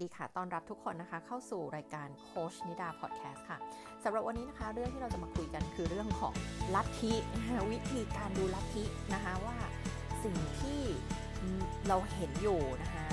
[0.00, 3.58] ดีค่ะ ต้อนรับทุกคนนะคะ เข้าสู่รายการโค้ชนิดาพอดแคสต์ค่ะ
[4.04, 6.34] สำหรับวันนี้นะคะ เรื่องที่เราจะมาคุยกันคือเรื่องของ
[6.74, 7.12] ลัทธิ
[7.72, 8.84] วิธีการดูลัทธิ
[9.14, 9.56] นะคะว่า
[10.24, 10.80] สิ่งที่
[11.88, 13.06] เราเห็นอยู่นะคะ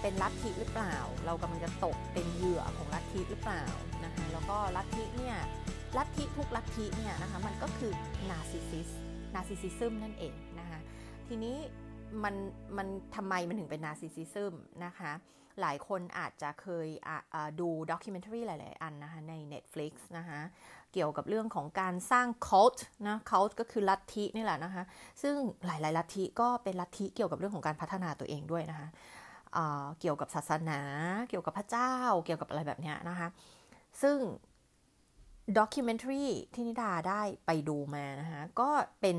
[0.00, 3.64] เป็นลัทธิหรือเปล่า เรากำลังจะตกเป็นเหยื่อของลัทธิหรือเปล่า
[4.04, 5.36] นะคะแล้วก็ลัทธิเนี่ย
[5.96, 7.92] ลัทธิทุกลัทธิเนี่ยนะคะมันก็คือ
[8.30, 8.88] narcissis
[9.34, 10.78] narcissism นั่นเองนะคะ
[11.28, 11.56] ทีนี้
[12.24, 12.34] มัน
[12.76, 15.12] มันทำไมมันถึงเป็น narcissism นะคะ
[15.60, 16.88] หลายคนอาจจะเคย
[17.60, 20.40] ดู documentary หลาย ๆ อันนะคะใน Netflix นะคะ
[20.92, 24.84] เกี่ยวกับเรื่องของการสร้าง cult นะ cult ก็คือลัทธินี่แหละนะคะ
[25.22, 25.34] ซึ่ง
[25.66, 28.88] หลาย ๆ ลัทธิก็เป็นลัทธิเกี่ยวกับเรื่องของการพัฒนาตัวเองด้วยนะคะ
[30.00, 30.80] เกี่ยวกับศาสนา
[31.28, 31.92] เกี่ยวกับพระเจ้า
[32.24, 33.28] เกี่ยวกับอะไรแบบนี้นะคะ
[34.02, 34.16] ซึ่ง
[35.58, 39.18] documentaryที่นิดาได้ไปดูมานะคะ ก็เป็น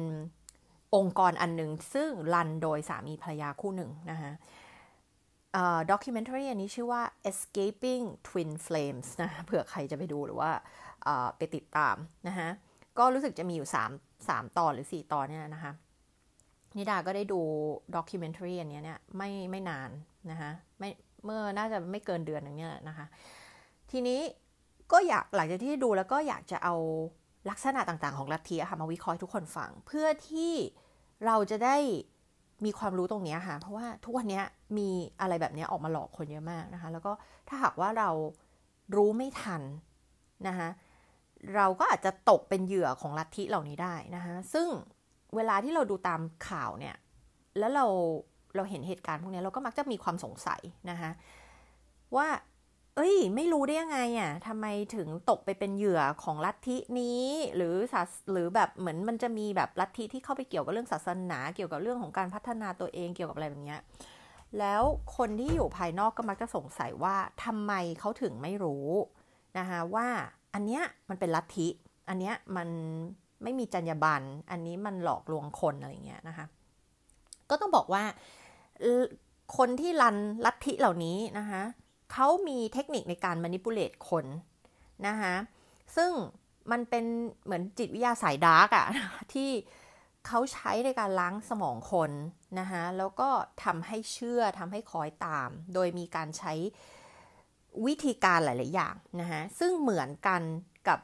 [0.96, 4.32] องค์กรอันหนึ่งซึ่งรันโดยสามีภรรยาคู่หนึ่งนะคะ
[5.92, 10.52] ด็อกิเมนทรีอันนี้ชื่อว่า escaping twin flames นะเผื่อใครจะไปดูหรือว่า
[11.38, 11.96] ไปติดตาม
[12.28, 12.50] นะฮะ
[12.98, 15.72] ก็รู้สึกจะมีอยู่ 3 3 ตอนหรือ 4 ตอนเนี่ยนะคะ
[16.78, 17.42] นิดาก็ได้ดู
[17.96, 19.90] ด็อกิเมนทรีอันนี้เนี่ยไม่ไม่นาน
[20.32, 20.90] นะคะไม่
[21.26, 23.06] เมื่อน่าจะไม่เกินเดือนนึงเนี่ยนะคะ
[23.92, 24.20] ทีนี้
[24.92, 26.76] ก็อยากหลังจากที่ดูแล้วก็อยากจะเอา
[27.50, 30.54] ลักษณะต่างๆของลัทธิค่ะมาวิเคราะห์ทุกคนฟัง เพื่อที่
[31.26, 31.78] เราจะได้
[32.66, 34.42] มีความรู้ตรงนี้ค่ะ เพราะว่าทุกวันนี้
[34.78, 34.90] มี
[35.22, 37.12] อะไรแบบนี้ออกมาหลอกคนเยอะมากนะคะ แล้วก็
[37.48, 38.10] ถ้าหากว่าเรา
[38.96, 39.62] รู้ไม่ทัน
[40.48, 40.70] นะคะ
[41.56, 44.68] เราก็อาจจะตกเป็นเหยื่อของลัทธิเหล่านี้ได้นะคะ ซึ่ง
[45.36, 46.96] เวลาที่เราดูตามข่าวเนี่ย
[47.60, 47.86] แล้วเรา
[48.56, 51.12] เราเห็นเหตุการณ์พวกนี้เราก็มักจะมีความสงสัยนะคะ
[52.16, 52.28] ว่า
[52.98, 57.24] เอ้ย ไม่รู้ได้ยังไงอะทำไมถึงตกไปเป็นเหยื่อของลัทธินี้
[57.56, 57.76] หรือ
[58.32, 63.78] หรือแบบเหมือนมันจะมีแบบลัทธิที่เข้าไปเกี่ยวกับเรื่องศาสนาเกี่ยวกับเรื่องของการพัฒนาตัวเองเกี่ยวกับอะไรแบบนี้
[64.60, 64.82] แล้ว
[65.18, 68.88] คนที่อยู่ภายนอกก็มักจะสงสัยว่าทำไมเขาถึงไม่รู้
[69.58, 70.08] นะคะว่า
[70.54, 71.68] อันเนี้ยมันเป็นลัทธิ
[72.10, 72.70] อันเนี้ยมัน
[73.44, 76.46] ไม่มีจรรยาบรรณอันนี้มันหลอกลวงคนอะไรเงี้ยนะคะ
[77.50, 78.04] ก็ต้องบอกว่า
[79.58, 81.62] คนที่ run ลัทธิเหล่านี้นะคะ
[82.14, 84.26] เขามีเทคนิคในการ manipulate คน
[85.08, 85.36] นะคะ
[85.96, 86.12] ซึ่ง
[86.72, 87.06] มันเป็น
[87.46, 88.88] เหมือนจิตวิทยาสาย dark อะ
[89.34, 89.50] ที่
[90.28, 92.12] เขาใช้ในการล้างสมองคน
[92.60, 93.30] นะคะแล้วก็
[93.64, 96.54] ทำให้เชื่อทำให้คล้อยตาม โดยมีการใช้
[97.88, 100.42] วิธีการหลาย ๆ อย่างนะคะซึ่งเหมือนกัน
[100.88, 101.00] กับ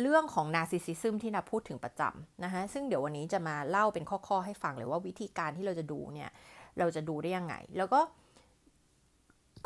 [0.00, 6.30] เรื่องของ narcissism ที่นิดาพูดถึงประจำนะคะซึ่งเดี๋ยววันนี้จะมาเล่าเป็นข้อ ๆ ให้ฟังเลยว่าวิธีการที่เราจะดูเนี่ย
[6.78, 8.00] เราจะดูได้ยังไง แล้วก็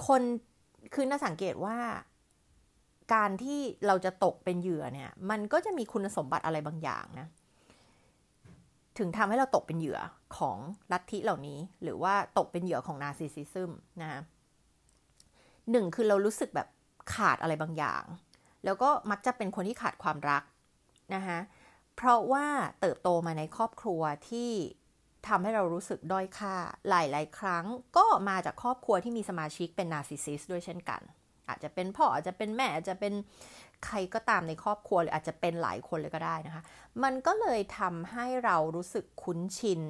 [0.07, 0.23] คน
[0.95, 1.79] คือน่าสังเกตว่า
[3.15, 7.29] การที่เราจะตกเป็นเหยื่อเนี่ย มันก็จะมีคุณสมบัติอะไรบางอย่างนะ
[8.99, 9.99] ถึงทำให้เราตกเป็นเหยื่อ
[10.39, 10.59] ของ
[10.93, 13.71] ลัทธิเหล่านี้ หรือว่าตกเป็นเหยื่อของนาซิซิซึม
[14.03, 14.21] นะ
[15.71, 16.69] หนึ่งคือเรารู้สึกแบบ
[17.15, 18.03] ขาดอะไรบางอย่าง
[18.65, 20.43] แล้วก็มักจะเป็นคนที่ขาดความรัก
[21.15, 21.39] นะคะ
[21.97, 22.47] เพราะว่า
[22.81, 24.51] เติบโตมาในครอบครัวที่
[25.29, 26.55] ทำให้เรารู้สึกด้อยค่า
[26.89, 27.65] หลายๆ ครั้ง
[27.97, 31.01] ก็มาจากครอบครัวที่มีสมาชิกเป็นนาร์ซิสซิสด้วยเช่นกัน
[31.49, 33.15] อาจจะเป็นพ่ออาจจะเป็นแม่อาจจะเป็น
[33.85, 36.63] ใครก็ตามในครอบครัวหรืออาจจะเป็นหลายคนเลยก็ได้นะคะ
[37.03, 39.81] มันก็เลยทำให้เรารู้สึกคุ้นชิน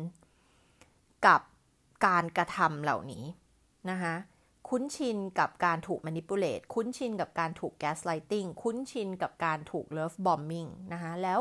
[1.27, 1.41] กับ
[2.07, 3.25] การกระทำเหล่านี้
[3.91, 4.15] นะคะ
[4.69, 11.41] คุ้นชินกับการถูก manipulate คุ้นชินกับการถูก gaslighting คุ้นชินกับการถูก love bombing นะคะแล้ว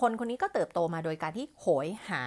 [0.00, 2.22] คนคนนี้ก็เติบโตมาโดยการที่โหยหา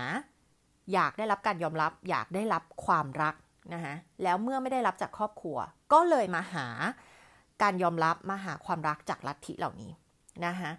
[0.93, 3.35] อยากได้รับการยอมรับ อยากได้รับความรัก
[3.73, 5.57] นะคะแล้วเมื่อไม่ได้รับจากครอบครัว
[5.93, 6.67] ก็เลยมาหา
[7.61, 9.91] การยอมรับมาหาความรักจากลัทธิเหล่านี้
[10.45, 10.71] นะคะ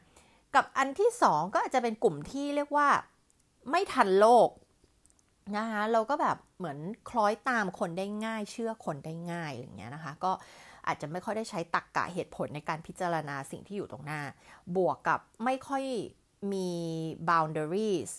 [0.55, 2.89] กับอันที่สองก็อาจจะเป็นกลุ่มที่เรียกว่า
[3.71, 4.49] ไม่ทันโลก
[5.57, 6.79] นะคะเราก็แบบเหมือน
[7.11, 10.33] คล้อยตามคนได้ง่าย เชื่อคนได้ง่ายอย่างเงี้ยนะคะก็
[10.87, 14.21] อาจจะไม่ค่อยได้ใช้ตรกกะเหตุผลในการพิจารณาสิ่งที่อยู่ตรงหน้า
[14.77, 15.85] บวกกับไม่ค่อย
[16.53, 16.71] มี
[17.31, 18.11] boundaries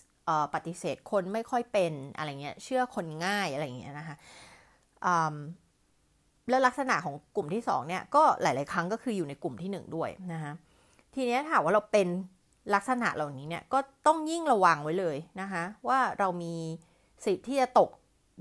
[0.53, 4.15] ปฏิเสธคนไม่ค่อยเป็นอะไรเงี้ยเชื่อคนง่ายอะไรเงี้ยนะคะ
[6.49, 10.53] แล้วลักษณะของกลุ่มที่2เนี่ยก็หลาย ๆ ครั้งก็คืออยู่ในกลุ่มที่ 1 ด้วยนะคะ
[11.15, 12.07] ทีนี้ถามว่าเราเป็น
[12.75, 16.55] ลักษณะเหล่านี้เนี่ยก็ต้องยิ่งระวังไว้เลยนะคะว่าเรามี
[17.25, 17.89] สิทธิ์ที่จะตก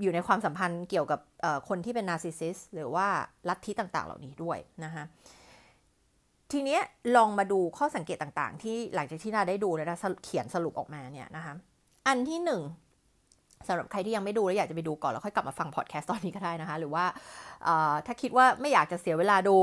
[0.01, 1.19] อยู่ในความสัมพันธ์เกี่ยวกับ
[1.69, 3.07] คนที่เป็นนาร์ซิสซิสหรือว่า
[3.49, 5.03] ลัทธิต่าง ๆ เหล่านี้ด้วยนะคะ
[6.51, 6.79] ทีนี้
[7.15, 9.87] ลองมาดูข้อสังเกตต่าง ๆ ที่หลังจากที่นาได้ดูแล้ว
[10.23, 11.53] เขียนสรุปออกมาเนี่ยนะคะ
[12.07, 12.61] อันที่หนึ่ง
[13.67, 17.05] สำหรับใครที่ยังไม่ดูแล้วอยากจะไปดูก่อนแล้วค่อยกลับมาฟังพอดแคสต์ตอนนี้ก็ได้นะคะ หรือว่า
[18.05, 19.57] ถ้าคิดว่าไม่อยากจะเสียเวลาดู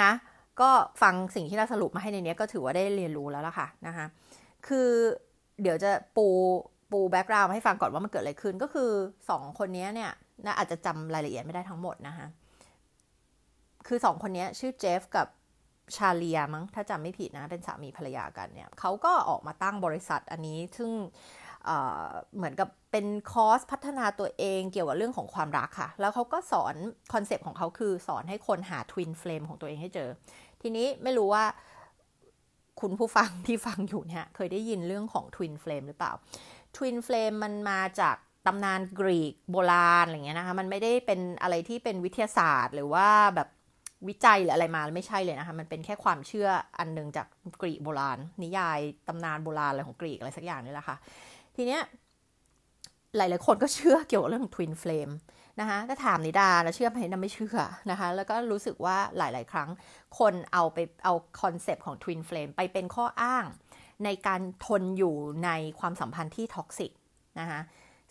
[0.00, 0.10] นะ
[0.60, 0.70] ก็
[1.02, 4.06] ฟังสิ่งที่เราสรุปมาให้ในนี้ก็ถือว่าได้เรียนรู้แล้วล่ะค่ะนะคะ
[4.66, 4.88] คือ
[5.62, 6.26] เดี๋ยวจะปู
[6.90, 8.90] ปูแบ็กกราวน์ให้ฟังก่อนว่ามันเกิดอะไรขึ้นก็คือ
[9.30, 10.10] สองคนนี้เนี่ย
[10.46, 12.26] นะอาจจะจำรายละเอียดไม่ได้ทั้งหมดนะคะ
[13.86, 15.26] คือสองคนนี้ชื่อเจฟกับ
[15.96, 20.90] ชาเลียมั้งถ้าจำไม่ผิดนะเป็นสามีภรรยากันเนี่ยเขาก็ออกมาตั้งบริษัทอันนี้ ซึ่ง
[22.36, 26.74] เหมือนกับเป็นคอร์สพัฒนาตัวเองเกี่ยวกับเรื่องของความรักค่ะ แล้วเขาก็สอน
[27.12, 30.08] concept ของเขาคือสอนให้คนหา twin flame ของตัวเองให้เจอ
[30.62, 31.44] ทีนี้ไม่รู้ว่า
[32.80, 36.12] คุณผู้ฟังที่ฟังอยู่เนี่ยเคยได้ยินเรื่องของ twin flame หรือเปล่า
[36.76, 38.16] twin flame มันมาจาก
[38.46, 43.48] ตำนานกรีกโบราณอะไรเงี้ยนะคะ มันไม่ได้เป็นอะไรที่เป็นวิทยาศาสตร์ หรือว่าแบบ
[44.08, 47.26] วิจัยหรืออะไรมาไม่ใช่เลยนะคะ มันเป็นแค่ความเชื่ออันหนึ่งจาก
[47.60, 50.96] กรีกโบราณ นิยายตำนานโบราณอะไรของกรีกอะไรสักอย่างนี่แหละค่ะ
[51.58, 51.82] ทีเนี้ย
[53.16, 55.10] หลาย ๆ คนก็เชื่อเกี่ยวกับเรื่อง twin flame
[55.60, 57.58] นะคะถ้าถามนิดาแล้วเชื่อไหมนะไม่เชื่อ
[57.90, 59.68] นะคะ แล้วก็รู้สึกว่าหลาย ๆ ครั้ง
[60.18, 63.44] คนเอาไปเอา concept ของ twin flame ไปเป็นข้ออ้าง
[64.04, 65.14] ในการทนอยู่
[65.44, 65.50] ใน
[65.80, 66.90] ความสัมพันธ์ที่ toxic
[67.40, 67.60] นะคะ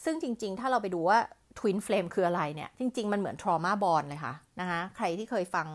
[0.04, 1.20] ซึ่งจริง ๆ ถ้าเราไปดูว่า
[1.60, 5.68] twin flame คืออะไรเนี่ย จริง ๆ มันเหมือน trauma bond เลยค่ะนะคะใครที่เคยฟัง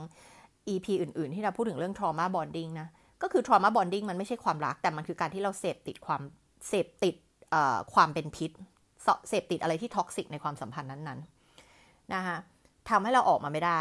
[0.69, 2.89] EP อื่น ๆ ที่เราพูดถึงเรื่อง trauma bonding นะ
[3.23, 6.23] ก็คือ trauma bonding มันไม่ใช่ความรักแต่มันคือการที่เราเสพติดความ
[6.69, 7.15] เสพติด
[7.95, 8.51] ความเป็นพิษ
[9.29, 12.37] เสพติดอะไรที่ toxic ในความสัมพันธ์นั้นๆนะคะ
[12.91, 13.81] ทำให้เราออกมาไม่ได้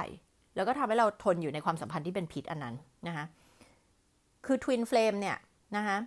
[0.55, 2.75] แล้วก็ทำให้เราทนอยู่ในความสัมพันธ์ที่เป็นพิษอันนั้น
[3.07, 3.25] นะคะ
[4.45, 5.37] คือ twin flame เนี่ย
[5.75, 5.97] นะคะ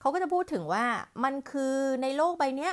[0.00, 0.84] เขาก็จะพูดถึงว่า
[1.24, 2.70] มันคือในโลกใบนี้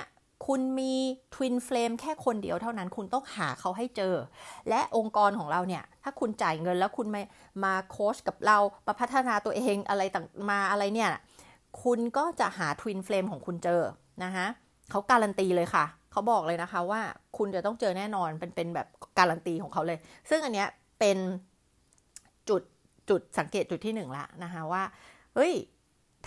[0.47, 0.93] คุณมี
[1.35, 4.15] twin flame แค่คนเดียวเท่านั้น คุณต้องหาเขาให้เจอ
[4.69, 7.21] และองค์กรของเราเนี่ย ถ้าคุณจ่ายเงินแล้วคุณมา
[7.63, 8.57] มาโค้ชกับเรา
[8.87, 11.11] มาพัฒนาตัวเองอะไรต่างมาอะไรเนี่ย
[11.83, 13.81] คุณก็จะหา twin flame ของคุณเจอ
[14.23, 14.45] นะคะ
[14.89, 17.01] เขาการันตีเลยค่ะ เขาบอกเลยนะคะว่า
[17.37, 18.87] คุณจะต้องเจอแน่นอนเป็นเป็นแบบ
[19.19, 19.97] การันตีของเขาเลย
[20.29, 20.67] ซึ่งอันเนี้ย
[20.99, 21.17] เป็น
[22.49, 22.61] จุด
[23.09, 24.83] จุดสังเกตจุดที่หนึ่งละนะคะว่า
[25.35, 25.53] เฮ้ย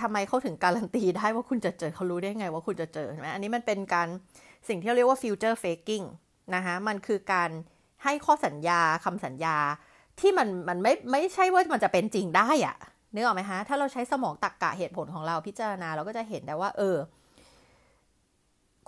[0.01, 4.09] ทำไมเขาถึงการันตีได้ว่าคุณจะเจอเขารู้ได้ไงว่าคุณจะเจอใช่ไหมอันนี้มันเป็นการ
[4.69, 6.07] สิ่งที่เรียกว่า future faking
[6.55, 7.51] นะคะมันคือการ
[8.05, 9.57] ให้ข้อสัญญาคำสัญญา
[10.21, 12.77] ที่มันมันไม่ไม่ใช่ว่ามันจะเป็นจริงได้อะ
[13.15, 16.97] นึกออกไหมคะถ้าเราใช้สมองตักกะเหตุผลของเราพิจารณาเราก็จะเห็นได้ว่า เออ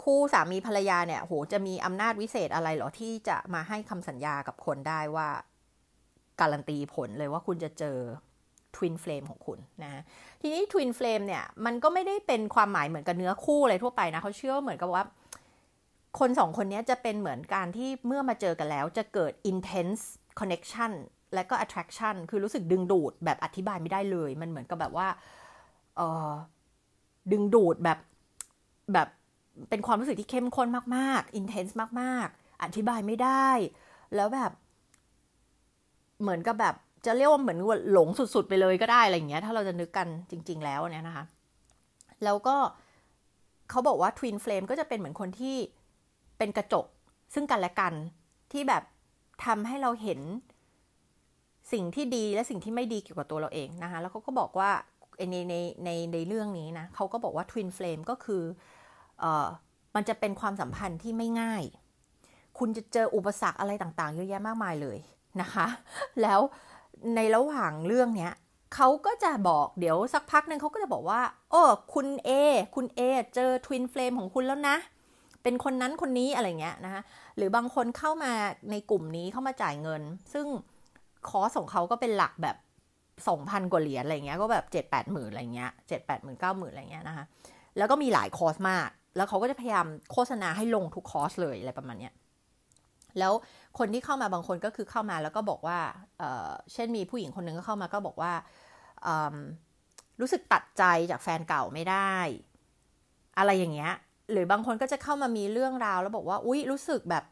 [0.02, 5.28] คู่สามีภรรยาเนี่ยโหจะมีอำนาจวิเศษอะไรหรอที่จะมาให้คำสัญญากับคนได้ว่า
[6.40, 7.96] การันตีผลเลยว่าคุณจะเจอ
[8.76, 10.02] twin flame ของคุณนะ
[10.40, 15.04] ทีนี้ twin flame เนี่ยมันก็ไม่ได้เป็นความหมายเหมือนกับเนื้อคู่อะไรทั่วไปนะเขาเชื่อเหมือนกับว่า
[16.18, 20.02] คนสองคนนี้จะเป็นเหมือนการที่เมื่อมาเจอกันแล้วจะเกิด intense
[20.38, 20.92] connection
[21.34, 25.08] และก็ attraction คือรู้สึกดึงดูดแบบอธิบายไม่ได้เลย มันเหมือนกับแบบว่า
[25.96, 26.30] เออ
[27.32, 27.98] ดึงดูดแบบ
[28.92, 29.08] แบบ
[29.70, 33.48] เป็นความรู้สึกที่เข้มข้นมากๆ intense มากๆ อธิบายไม่ได้
[34.14, 34.50] แล้วแบบ
[36.20, 36.74] เหมือนกับแบบ
[37.06, 37.58] จะเรียกว่าเหมือน
[37.92, 41.24] หลงสุด ๆ ไปเลยก็ได้อะไรอย่างเงี้ย ถ้าเราจะนึกกันจริง ๆ แล้วเนี่ยนะคะ
[42.24, 42.56] แล้วก็
[43.70, 45.56] เขาบอกว่าทวินเฟลมก็จะเป็นเหมือนคนที่
[46.38, 46.86] เป็นกระจก
[47.34, 47.94] ซึ่งกันและกัน
[48.52, 48.82] ที่แบบ
[49.44, 50.20] ทำให้เราเห็น
[51.72, 54.70] สิ่งที่ดีและสิ่งที่ไม่ดีเกี่ยวกับตัวเราเองนะคะ แล้วเขาก็บอกว่า
[55.30, 55.54] ในใน
[55.84, 58.42] ในในเรื่องนี้นะเขาก็บอกว่า twin flame ก็คือ
[59.94, 61.62] มันจะเป็นความสัมพันธ์ที่ไม่ง่าย
[62.58, 64.98] คุณจะเจออุปสรรคอะไรต่างๆ เยอะแยะมากมายเลย
[65.40, 65.66] นะคะ
[66.22, 66.40] แล้ว
[67.16, 68.32] ในระหว่างเรื่องเนี้ย
[68.74, 71.20] เขาก็จะบอกเดี๋ยวสักพักหนึ่งเขาก็จะบอกว่า
[71.50, 71.62] โอ้
[71.94, 72.30] คุณเอ
[72.74, 73.00] คุณเอ
[73.34, 74.76] เจอ twin flame ของคุณแล้วนะ
[75.42, 77.02] เป็นคนนั้นคนนี้อะไรเงี้ยนะคะ
[77.36, 78.32] หรือบางคนเข้ามา
[78.70, 80.02] ในกลุ่มนี้เข้ามาจ่ายเงิน
[80.32, 80.46] ซึ่ง
[81.28, 82.56] คอสของเขาก็เป็นหลักแบบ
[83.28, 87.24] สองพันกว่าเหรียญอะไรเงี้ยก็แบบเจ็ดแปดหมื่นอะไรเงี้ยเจ็ดแปดหมื่นเก้าหมื่นอะไรเงี้ยนะคะ
[87.76, 92.14] แล้วก็มีหลายคอร์สมาก แล้วเขาก็จะพยายามโฆษณาให้ลงทุกคอร์สเลยอะไรประมาณเนี้ย
[93.18, 93.32] แล้ว
[93.78, 95.78] คนที่เข้ามาบางคนก็คือเข้ามาแล้วก็บอกว่า
[96.18, 98.32] เเช่นมีผู้หญิงคนหนึ่งก็เข้ามาก็บอกว่า
[100.20, 102.14] รู้สึกตัดใจจากแฟนเก่าไม่ได้
[103.38, 103.92] อะไรอย่างเงี้ย
[104.32, 107.24] หรือบางคนก็จะเข้ามามีเรื่องราวแล้วบอกว่า อุ๊ย รู้สึกแบบ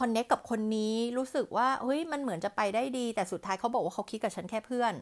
[0.00, 4.94] คอนเน็กกับคนนี้ รู้สึกว่า เฮ้ย มันเหมือนจะไปได้ดี แต่สุดท้ายเขาบอกว่าเขาคิดกับฉันแค่เพื่อน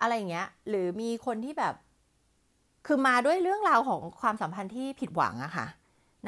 [0.00, 1.74] อะไรอย่างเงี้ย หรือมีคนที่แบบ
[2.86, 5.66] คือมาด้วยเรื่องราวของความสัมพันธ์ที่ผิดหวังอะค่ะ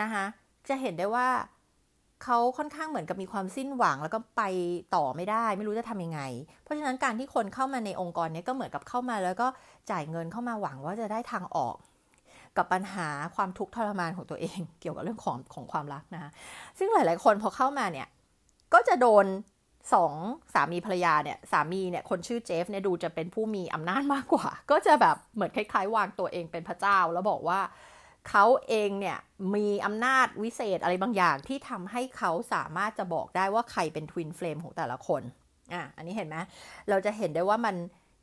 [0.00, 0.24] นะคะ
[0.68, 1.28] จะเห็นได้ว่า
[2.24, 4.42] เขาค่อนข้างเหมือนกับมีความสิ้นหวังแล้วก็ไป
[4.94, 6.20] ต่อไม่ได้ ไม่รู้จะทำยังไง
[6.62, 9.48] เพราะฉะนั้นการที่คนเข้ามาในองค์กรนี้ก็เหมือนกับเข้ามาแล้วก็
[9.90, 11.76] จ่ายเงินเข้ามาหวังว่าจะได้ทางออก
[12.56, 16.30] กับปัญหาความทุกข์ทรมานของตัวเอง เกี่ยวกับเรื่องของของความรักนะคะ
[16.78, 18.08] ซึ่งหลาย ๆ คนพอเข้ามาเนี่ย
[18.74, 19.26] ก็จะโดน
[19.92, 20.12] สอง
[20.54, 27.60] สามีภรรยาเนี่ยสามีเนี่ยคนชื่อเจฟเนี่ยดูจะเป็นผู้มีอำนาจมากกว่า ก็จะแบบเหมือนคล้ายๆ วางตัวเองเป็นพระเจ้า แล้วบอกว่า
[28.28, 29.18] เขาเองเนี่ย
[29.54, 35.22] มีอำนาจวิเศษอะไรบางอย่างที่ทำให้เขาสามารถจะบอกได้ว่าใครเป็นทวินเฟลมของแต่ละคน
[35.72, 36.36] อะอันนี้เห็นไหม
[36.88, 37.76] เราจะเห็นได้ว่ามัน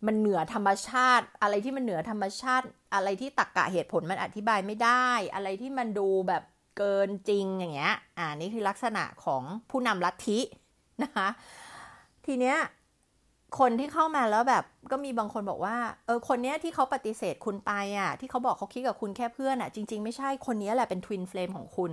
[0.08, 6.44] มันเหนือธรรมชาติ อะไรที่มันเหนือธรรมชาติ อะไรที่ตักกะเหตุผลมันอธิบายไม่ได้ อะไรที่มันดูแบบ
[6.77, 10.39] เกินจริงอย่างเงี้ยอ่านี่คือลักษณะของผู้นำลัทธิ
[11.03, 11.27] นะคะ
[12.25, 12.58] ทีเนี้ย
[13.60, 21.91] คนที่เข้ามาแล้วแบบก็มีบางคนบอกว่าเออคนเนี้ยที่เขาปฏิเสธคุณไปอะ ที่เขาบอกเขาคิดกับคุณแค่เพื่อนอะ จริง ๆ ไม่ใช่คนนี้แหละเป็นทวินเฟลมของคุณ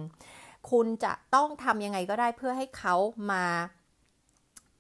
[0.71, 2.95] คุณจะต้องทำยังไงก็ได้เพื่อให้เขา
[3.31, 3.45] มา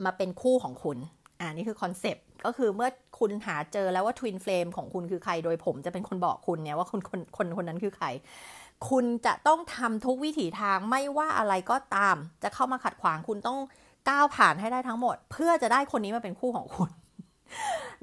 [0.05, 0.99] มาเป็นคู่ของคุณ
[1.41, 8.07] อ่านี่คือ concept ก็คือเมื่อคุณหาเจอแล้วว่า twin flame ของคุณคือใครโดยผมจะเป็นคนบอกคุณเนี่ยว่าคนคนคนคนนั้นคือใคร
[8.91, 13.59] คุณจะต้องทำทุกวิถีทางไม่ว่าอะไรก็ตาม จะเข้ามาขัดขวางคุณต้อง
[14.09, 16.91] ก้าวผ่านให้ได้ทั้งหมด เพื่อจะได้คนนี้มาเป็นคู่ของคุณ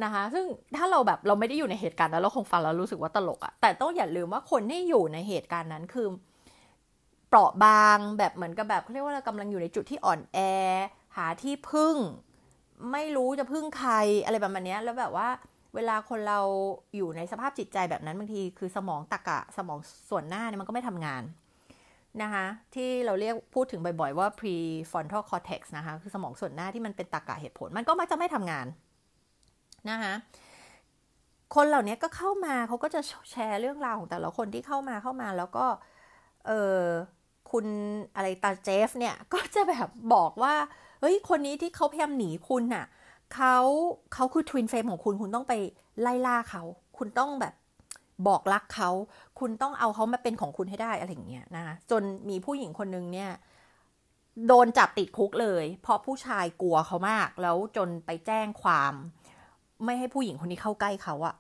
[0.03, 0.45] นะคะ ซึ่ง
[0.75, 6.07] ถ้าเราแบบเราไม่ได้อยู่ในเหตุการณ์นั้นเราคงฟังแล้วรู้สึกว่าตลกอะแต่ต้องอย่าลืมว่าคนที่อยู่ในเหตุการณ์นั้นคือ
[7.27, 10.39] เปราะบางแบบเหมือนกับแบบเขาเรียกว่าเรากำลังอยู่ในจุดที่อ่อนแอ
[11.15, 11.95] หาที่พึ่ง
[12.91, 13.93] ไม่รู้จะพึ่งใคร
[14.25, 15.27] อะไรแบบนี้แล้วแบบว่า
[15.75, 16.39] เวลาคนเรา
[16.95, 21.23] อยู่ในสภาพจิตใจแบบนั้นบางที คือสมองตะกะสมองส่วนหน้าเนี่ยมันก็ไม่ทำงาน
[22.23, 22.45] นะคะ
[22.75, 28.67] ที่เราเรียกพูดถึงบ่อยๆว่า prefrontal cortex นะคะคือสมองส่วนหน้าที่มันเป็นตรรกะเหตุผล มันก็มักจะไม่ทำงาน
[29.89, 30.13] นะคะ
[31.55, 35.65] คนเหล่านี้ก็เข้ามาเขาก็จะแชร์เรื่องราวของแต่ละคนที่เข้ามาเข้ามาแล้วก็
[36.47, 36.81] เออ
[37.51, 37.65] คุณ
[38.15, 40.55] อะไรตาเจฟเนี่ยก็จะแบบบอกว่า
[41.01, 42.85] เฮ้ยคนนี้ที่เขาพยายามหนีคุณน่ะ
[43.35, 43.57] เขา
[44.13, 45.53] เขาคือทวินเฟรมของคุณคุณต้องไป
[46.01, 46.63] ไล่ล่าเขา
[46.97, 47.53] คุณต้องแบบ
[48.27, 48.89] บอกรักเขา
[49.39, 53.31] คุณต้องเอาเขามาเป็นของคุณให้ได้อะไรอย่างเงี้ยนะคะจนมีผู้หญิงคนนึงเนี่ย
[54.47, 58.93] โดนจับติดคุกเลย เพราะผู้ชายกลัวเขามาก แล้วจนไปแจ้งความ
[59.85, 61.35] ไม่ให้ผู้หญิงคนนี้เข้าใกล้เขาอะ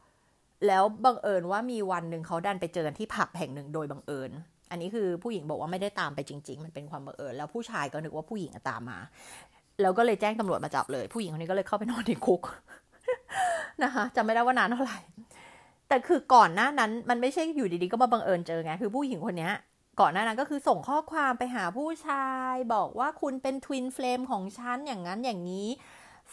[0.67, 4.31] แล้วบังเอิญว่ามีวันหนึ่งเขาดันไปเจอกันที่ผับแห่งหนึ่งโดยบังเอิญ
[4.71, 8.99] อันนี้คือผู้หญิงบอกว่าไม่ได้ตามไปจริง ๆ มันเป็นความบังเอิญ แล้วผู้ชายก็นึกว่าผู้หญิงตามมา
[9.81, 12.41] แล้วก็เลยแจ้งตำรวจมาจับเลย ผู้หญิงคนนี้ก็เลยเข้าไปนอนในคุก
[13.83, 14.99] นะคะจำไม่ได้ว่านานเท่าไหร่
[15.87, 19.49] แต่คือก่อนหน้านั้นมันไม่ใช่อยู่ดีๆก็มาบังเอิญเจอไง คือผู้หญิงคนนี้
[19.99, 25.67] ก่อนหน้านั้นก็คือส่งข้อความไปหาผู้ชาย บอกว่าคุณเป็นทวินเฟลมของฉันอย่างนั้นอย่างนี้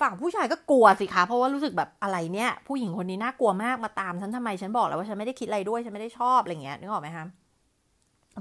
[0.01, 7.27] ฝั่งผู้ชายก็กลัวสิคะ เพราะว่ารู้สึกแบบอะไรเนี่ย ผู้หญิงคนนี้น่ากลัวมากมาตามฉันทำไมฉันบอกแล้วว่าฉันไม่ได้คิดอะไรด้วยฉันไม่ได้ชอบอะไรเงี้ยนึกออกไหมคะ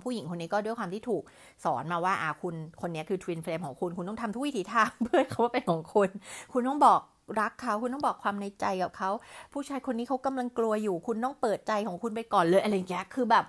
[0.06, 1.24] ผู้หญิงคนนี้ก็ด้วยความที่ถูก
[1.66, 6.10] สอนมาว่าอาคุณคนนี้คือ twin flame ของคุณ คุณต้องทำทุกวิถีทางเพื่อเขามาเป็นของคุณ
[6.54, 7.00] คุณต้องบอก
[7.40, 9.10] รักเขาคุณต้องบอกความในใจกับเขา
[9.54, 13.46] ผู้ชายคนนี้เขากำลังกลัวอยู่ คุณต้องเปิดใจของคุณไปก่อนเลยอะไรอย่างเงี้ยคือแบบ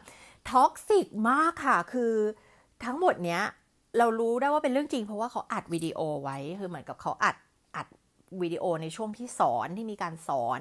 [0.50, 2.12] toxic มากค่ะ คือ
[2.84, 3.42] ทั้งหมดเนี้ย
[3.98, 7.36] เรารู้ได้ว่าเป็นเรื่องจริงเพราะว่าเขาอัดวิดีโอไว้คือเหมือนกับเขาอัด
[7.76, 7.86] อัด
[8.42, 10.60] วิดีโอในช่วงที่สอนที่มีการสอน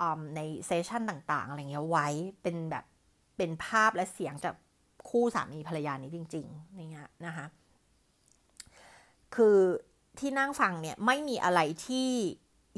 [0.00, 0.02] อ
[0.36, 2.08] ในเซสชันต่างๆอะไรเงี้ยไว้
[2.42, 2.84] เป็นแบบ
[3.36, 4.54] เป็นภาพและเสียงจาก
[5.08, 7.46] คู่สามีภรรยานี้จริงๆนี่ฮะนะคะ
[9.34, 9.58] คือ
[10.18, 12.08] ที่นั่งฟังเนี่ยไม่มีอะไรที่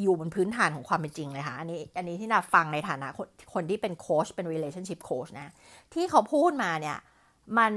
[0.03, 5.53] อยู่บนพื้นฐานของความเป็นจริงเลยค่ะ อันนี้อันนี้ที่นาฟังในฐานะคนคนที่เป็นโค้ชเป็น relationship coach นะ
[5.95, 6.99] ที่เขาพูดมาเนี่ย
[7.59, 7.73] มัน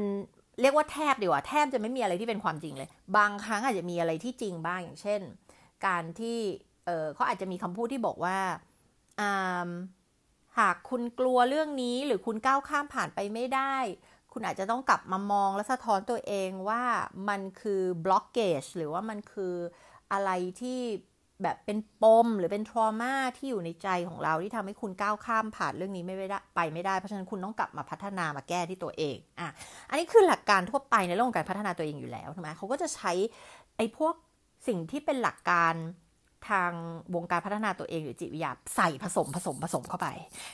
[0.62, 5.21] เรียกว่าแทบดีกว่าแทบจะไม่มีอะไรที่เป็นความจริงเลย บางครั้งอาจจะมีอะไรที่จริงบ้างอย่างเช่น
[5.86, 6.39] การที่
[6.86, 8.38] เเขาอาจจะมีคำพูดที่บอกว่า
[10.59, 13.75] หากคุณกลัวเรื่องนี้หรือคุณก้าวข้ามผ่านไปไม่ได้
[14.33, 16.83] คุณอาจจะต้องกลับมามองและสะท้อนตัวเองว่า
[17.29, 19.55] มันคือบล็อกเกจหรือว่ามันคือ
[20.12, 20.29] อะไร
[20.62, 20.79] ที่
[21.44, 29.50] แบบเป็นปมหรือเป็นทรมาที่อยู่ในใจของเราที่ทำให้คุณก้าวข้ามผ่านเรื่องนี้ไม่ได้ไปไม่ได้ เพราะฉะนั้นคุณต้องกลับมาพัฒนามาแก้ที่ตัวเองอะ
[29.89, 33.12] อันนี้คือหลักการทั่วไปในเรื่องของการพัฒนาตัวเองอยู่แล้วใช่ไหมเขาก็จะใช้
[33.77, 34.13] ไอ้พวก
[34.67, 35.74] สิ่งที่เป็นหลักการ
[36.50, 36.72] ทาง
[37.15, 40.08] วงการพัฒนาตัวเองหรือจิตวิทยาใส่ผสมผสมผสมเข้าไป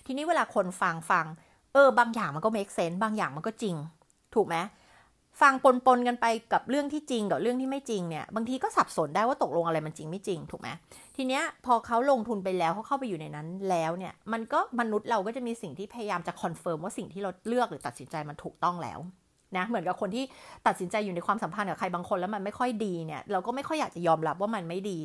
[0.05, 1.25] ทีนี้เวลาคนฟังฟัง
[1.73, 3.75] เออบางอย่างมันก็ make sense บางอย่างมันก็จริง
[4.35, 4.55] ถูกไหม
[5.41, 10.69] ฟังปนปนกันไปกับเรื่องที่จริงกับเรื่องที่ไม่จริงเนี่ยบางทีก็สับสนได้ว่าตกลงอะไรมันจริงไม่จริงถูกไหม
[11.17, 18.99] ทีเนี้ยพอเขาลงทุนไปแล้วเขาเข้าไปอยู่ในนั้นแล้วเนี่ยมันก็มนุษย์เราก็จะมีสิ่งที่พยายามจะ confirm ว่าสิ่งที่เราเลือกหรือตัดสินใจมันถูกต้องแล้ว
[19.57, 20.23] นะเหมือนกับคนที่
[20.67, 24.99] ตัดสินใจอยู่ในความสัมพันธ์กับใครบางคนแล้วมันไม่ค่อยดีเนี่ยเราก็ไม่ค่อยอยากจะยอมรับว่ามันไม่ดี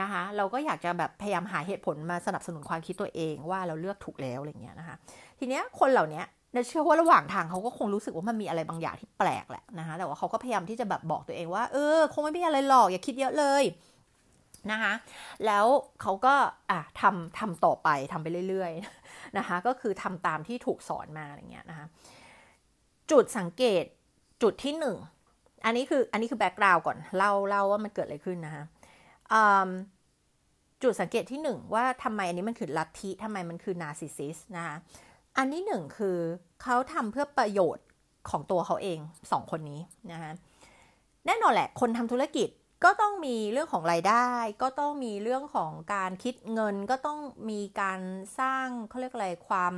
[0.00, 4.96] นะคะเราก็อยากจะแบบพยายามหาเหตุผลมาสนับสนุนความคิดตัวเองว่าเราเลือกถูกแล้วอะไรเงี้ยนะคะ
[5.38, 6.22] ทีเนี้ยคนเหล่านี้
[6.68, 13.64] เชื่อว่าระหว่างทางเขาก็คงรู้สึกว่ามันมีอะไรบางอย่างที่แปลกแหละนะคะแต่ว่าเขาก็พยายามที่จะแบบบอกตัวเองว่า เออ คงไม่มีอะไรหรอกอย่าคิดเยอะเลย
[14.70, 14.92] นะคะ
[15.46, 15.66] แล้ว
[16.02, 16.34] เขาก็
[16.70, 21.86] อะทำทำต่อไปทำไปเรื่อยๆนะคะก็คือทำตามที่ถูกสอนมาอะไรเงี้ยนะคะ
[23.10, 23.84] จุดสังเกต
[24.42, 24.96] จุดที่หนึ่ง
[25.64, 28.62] อันนี้คืออันนี้คือแบ็กกราวก่อนเล่าเล่าว่ามันเกิดอะไรขึ้นนะคะ
[30.82, 34.76] จุดสังเกตที่หนึ่งว่าทำไมอันนี้มันคือลัทธิทำไมมันคือนาร์ซิสซิสนะคะ
[35.38, 36.18] อันที่หนึ่งคือ
[36.62, 37.86] เขาทำเพื่อประโยชน์
[38.30, 38.98] ของตัวเขาเอง
[39.30, 39.80] สองคนนี้
[40.12, 40.32] นะคะ
[41.26, 42.48] แน่นอนแหละ คนทำธุรกิจ
[42.84, 44.28] ก็ต้องมีเรื่องของรายได้
[44.62, 47.18] ก็ต้องมีเรื่องของการคิดเงิน ก็ต้อง
[47.50, 48.00] มีการ
[48.40, 49.74] สร้างเขาเรียกอะไรความ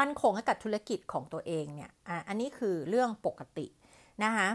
[0.00, 3.66] มั่นคงให้กับธุรกิจของตัวเองเนี่ยอะอันนี้คือเรื่องปกติ
[4.24, 4.48] นะคะ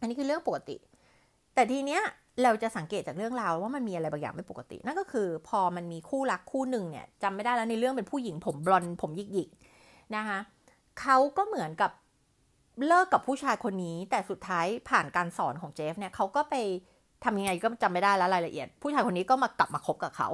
[0.00, 0.76] อันนี้คือเรื่องปกติ
[1.54, 2.02] แต่ทีเนี้ย
[2.42, 10.38] เราจะสังเกตจากเรื่องราวว่ามันมีอะไรบางอย่างไม่ปกติ นั่นก็คือพอมันมีคู่รักคู่หนึ่งเนี่ยจำไม่ได้แล้วในเรื่องเป็นผู้หญิงผมบลอนผมหยิกๆนะคะ
[11.00, 11.90] เขาก็เหมือนกับ
[12.86, 16.54] เลิกกับผู้ชายคนนี้ แต่สุดท้ายผ่านการสอนของเจฟเนี่ยเขาก็ไป
[17.24, 20.28] ทำยังไงก็จำไม่ได้แล้วรายละเอียด ผู้ชายคนนี้ก็มากลับมาคบกับเขา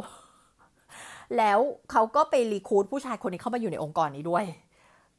[1.38, 1.58] แล้ว
[1.90, 4.44] เขาก็ไป recruit ผู้ชายคนนี้เข้ามาอยู่ในองค์กรนี้ด้วย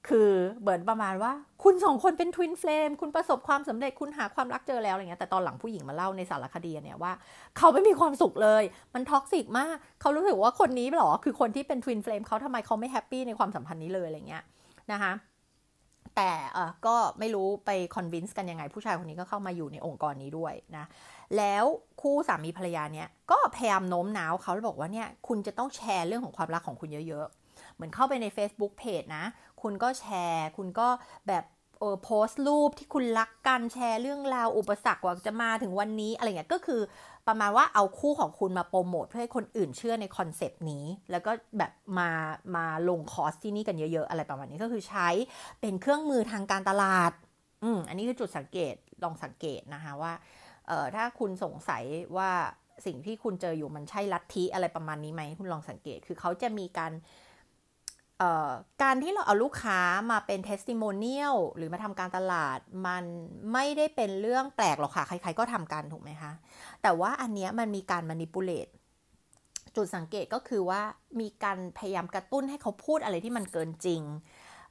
[0.07, 1.31] คือเหมือนประมาณว่า
[1.63, 7.11] คุณสองคนเป็น twin flame คุณประสบความสำเร็จคุณหาความรักเจอแล้วอะไรเงี้ยแต่ตอนหลังผู้หญิงมาเล่าในสารคดีเนี่ยว่า
[7.57, 8.63] เขาไม่มีความสุขเลย
[8.93, 14.43] มัน toxic มาก เขารู้สึกว่าคนนี้หรอ คือคนที่เป็น twin flame เขาทำไมเขาไม่ happy ในความสัมพันธ์นี้เลยอะไรเงี้ย
[14.91, 15.13] นะคะ
[16.15, 20.85] แต่เออก็ไม่รู้ไปconvince กันยังไง ผู้ชายคนนี้ก็เข้ามาอยู่ในองค์กรนี้ด้วยนะ
[21.37, 21.65] แล้ว
[22.01, 29.25] คู่สามีภรรยาเนี่ยก็พยายามโน้มน้าวเขาแล้วบอกว่าเนี่ยคุณจะต้องแชร์เรื่องของความรักของคุณเยอะๆ เหมือนเข้าไปใน Facebook Page นะ
[29.61, 30.87] คุณก็แชร์ คุณก็
[31.27, 31.45] แบบ
[31.79, 36.81] เออโพสต์รูปที่คุณรักกันแชร์เรื่องราวอุปสรรคกว่าจะมาถึงวันนี้อะไรเงี้ยก็คือ
[37.27, 42.09] ประมาณว่าเอาคู่ของคุณมาโปรโมทเพื่อให้คนอื่นเชื่อใน concept นี้ แล้วก็แบบมา
[42.55, 45.09] มาลงคอร์สที่นี่กันเยอะๆ อะไรประมาณนี้ก็คือใช้
[45.61, 47.11] เป็นเครื่องมือทางการตลาด
[47.63, 50.13] อืมอันนี้คือจุดสังเกตลองสังเกตนะคะว่า
[50.67, 51.83] เออถ้าคุณสงสัย
[52.17, 52.31] ว่า
[52.85, 56.91] สิ่งที่คุณเจออยู่มันใช่ลัทธิอะไรประมาณนี้ไหมคุณลองสังเกตคือเขาจะมีการ
[58.83, 59.79] การที่เราเอาลูกค้า
[60.11, 63.03] มาเป็น testimonial หรือมาทำการตลาด มัน
[63.53, 66.31] ไม่ได้เป็นเรื่องแปลกหรอกค่ะ ใครๆก็ทำกันถูกไหมคะ
[66.81, 68.67] แต่ว่าอันนี้มันมีการ manipulate
[69.75, 70.81] จุดสังเกตก็คือว่า
[71.19, 74.01] มีการพยายามกระตุ้นให้เขาพูดอะไรที่มันเกินจริง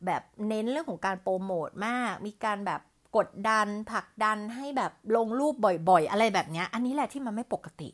[0.07, 2.81] แบบเน้นเรื่องของการโปรโมทมาก มีการแบบ
[3.17, 7.89] กดดันผลักดันให้แบบลงรูปบ่อยๆ อะไรแบบนี้อันนี้แหละที่มันไม่ปกติ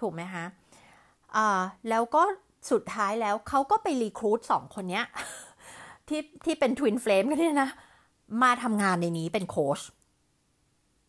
[0.00, 0.44] ถูกไหมคะ
[1.36, 2.22] อ่าแล้วก็
[2.70, 5.04] สุดท้ายแล้วเขาก็ไป recruit สองคนเนี้ย
[6.08, 7.70] ที่ที่เป็น twin flame กันเนี่ยนะ
[8.42, 9.80] มาทำงานในนี้เป็นโค้ช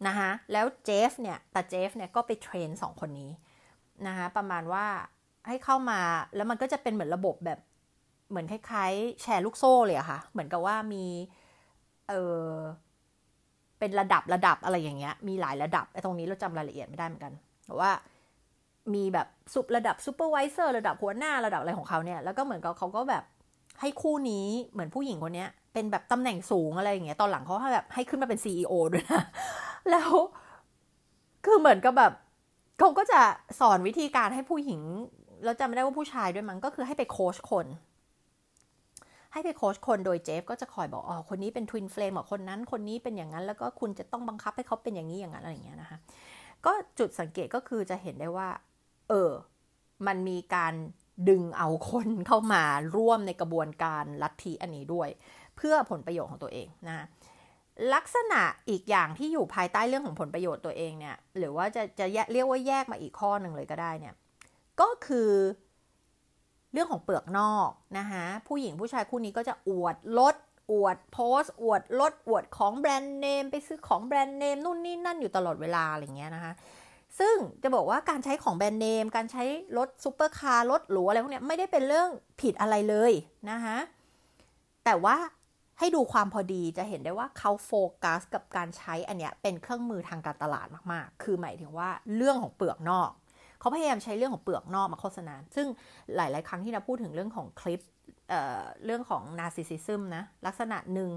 [0.08, 3.32] นะคะแล้วเจฟเนี่ยแต่เจฟเนี่ยก็ไป train สองคนนี้
[4.08, 4.86] นะคะประมาณว่า
[5.48, 6.00] ให้เข้ามา
[6.36, 7.60] แล้วมันก็จะเป็นเหมือนระบบแบบ
[8.30, 11.06] เหมือนคล้ายๆ แชร์ลูกโซ่เลยอะค่ะ เหมือนกับว่ามี
[12.10, 12.14] เอ
[12.44, 12.48] อ
[13.80, 17.34] เป็นระดับระดับอะไรอย่างเงี้ย มีหลายระดับไอ้ตรงนี้เราจำรายละเอียดไม่ได้เหมือนกัน
[17.66, 17.92] แต่ว่า
[18.94, 23.24] มีแบบสุบระดับซูเปอร์วิเซอร์ระดับหัวหน้าระดับอะไรของเขาเนี่ยแล้วก็เหมือนกับเขาก็แบบ
[23.82, 29.24] ให้คู่นี้เหมือนผู้หญิงคนเนี้ย เป็นแบบตำแหน่งสูงอะไรอย่างเงี้ยตอนหลังเขาแบบให้ขึ้นมาเป็น CEO ด้วยนะ
[29.92, 30.12] แล้ว
[31.46, 32.14] คือเหมือนกับแบบ
[32.80, 33.22] เขาก็จะ
[33.60, 34.82] สอนวิธีการให้ผู้หญิง
[35.44, 37.68] แล้วจำไม่ได้ว่าผู้ชายด้วยมั้งก็คือให้ไปโค้ชคน
[39.34, 45.98] ให้ไปโค้ชคนโดยเจฟก็จะคอยบอกอ๋อคนนี้เป็นทวินเฟลมกับคนนั้น คนนี้เป็นอย่างนั้นแล้วก็คุณจะต้องบังคับให้เขาเป็นอย่างนี้อย่างนั้นอะไรอย่างเงี้ยนะคะ
[46.66, 48.48] ก็จุดสังเกตก็คือจะเห็นได้ว่า
[49.14, 49.32] ออ
[50.08, 50.74] มันมีการ
[51.30, 52.64] ดึงเอาคนเข้ามา
[52.96, 55.10] ร่วมในกระบวนการลัทธิอันนี้ด้วย
[55.58, 57.06] เพื่อผลประโยชน์ของตัวเองนะ
[57.94, 64.16] ลักษณะอีกอย่างที่อยู่ภายใต้เรื่องของผลประโยชน์ตัวเองเนี่ย หรือว่าจะจะเรียกว่าแยกมาอีกข้อหนึ่งเลยก็ได้เนี่ย
[64.82, 65.32] ก็คือ
[66.74, 70.36] เรื่องของเปลือกนอกนะคะผู้หญิงผู้ชายคู่นี้ก็จะอวดรถ
[70.72, 76.54] อวดโพสอวดรถ อวดของแบรนด์เนม ไปซื้อของแบรนด์เนมนู่นนี่นั่นอยู่ตลอดเวลาอะไรเงี้ยนะคะ
[77.20, 79.44] ซึ่งจะบอกว่าการใช้ของแบรนด์เนม การใช้
[79.78, 82.10] รถซูเปอร์คาร์รถหรูอะไรพวกนี้ไม่ได้เป็นเรื่อง
[82.42, 83.14] ผิดอะไรเลย
[83.50, 83.78] นะคะ
[84.86, 85.16] แต่ว่า
[85.80, 87.72] ให้ดูความพอดีจะเห็นได้ว่าเขาโฟ
[88.04, 93.12] กัสกับการใช้อันเนี้ยเป็นเครื่องมือทางการตลาดมากๆ คือหมายถึงว่าเรื่องของเปลือกนอก
[93.60, 95.68] เขาพยายามใช้เรื่องของเปลือกนอกมาโฆษณา ซึ่ง
[96.16, 98.32] หลาย ๆ ครั้งที่เราพูดถึงเรื่องของคลิป
[98.86, 101.10] เรื่องของ narcissism นะลักษณะหนึ่ง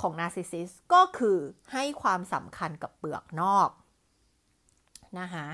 [0.00, 1.38] ของ narcissist ก็คือ
[1.72, 3.70] ให้ความสำคัญกับเปลือกนอก
[5.20, 5.46] นะคะ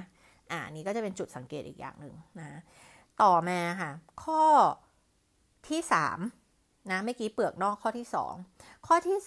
[0.50, 2.60] อ่านี้ก็จะเป็นจุดสังเกตอีกอย่างหนึ่งนะ
[3.22, 3.90] ต่อมาค่ะ
[4.24, 4.44] ข้อ
[5.68, 5.80] ที่
[6.34, 8.06] 3นะเมื่อกี้เปลือกนอกข้อที่
[8.46, 9.18] 2 ข้อที่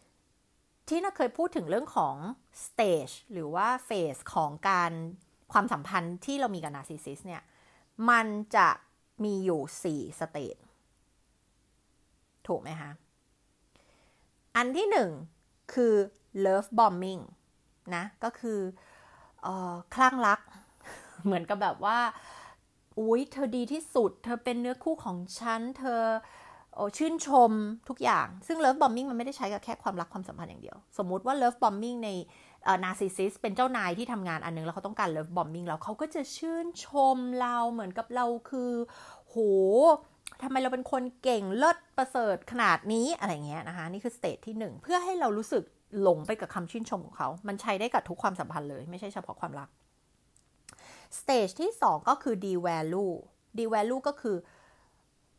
[0.00, 2.16] 3 ที่นิดาเคยพูดถึงเรื่องของ
[2.64, 4.92] stage หรือว่า phase ของการ
[5.52, 7.42] ความสัมพันธ์ที่เรามีกับ narcissist เนี่ย
[8.10, 8.26] มัน
[8.56, 8.68] จะ
[9.24, 10.56] มีอยู่4 stage
[12.48, 12.90] ถูกไหมคะ
[14.56, 15.10] อันที่หนึ่ง
[15.72, 15.94] คือ
[16.44, 17.22] love bombing
[17.94, 18.60] นะ ก็คือ
[19.46, 19.48] อ
[19.94, 20.40] คลั่งรัก
[21.24, 21.98] เหมือนกับแบบว่า
[22.98, 26.02] อุ้ยเธอดีที่สุด เธอเป็นเนื้อคู่ของฉัน เธอ
[26.74, 27.50] โอชื่นชม
[27.88, 32.10] ทุกอย่าง ซึ่ง love bombing มันไม่ได้ใช้กับแค่ความรักความสัมพันธ์อย่างเดียว สมมุติว่า love bombing ใน
[32.84, 38.72] narcissist เป็นเจ้านายที่ทำงานอันนึง แล้วเขาต้องการ love bombing แล้วเขาก็จะชื่นชมเราเหมือนกับเราคือ
[39.28, 39.36] โห
[40.42, 45.62] ทำไมเราเป็นคนเก่งเลิศประเสริฐขนาดนี้อะไรเงี้ยนะคะนี่คือ stage ที่ 1 เพื่อให้เรารู้สึก
[46.00, 49.68] หลงไปกับคำชื่นชมของเขา มันใช้ได้กับทุกความสัมพันธ์เลยไม่ใช่เฉพาะความรัก
[51.18, 53.12] stage ที่ 2 ก็คือ devalue
[53.58, 54.36] devalue ก็คือ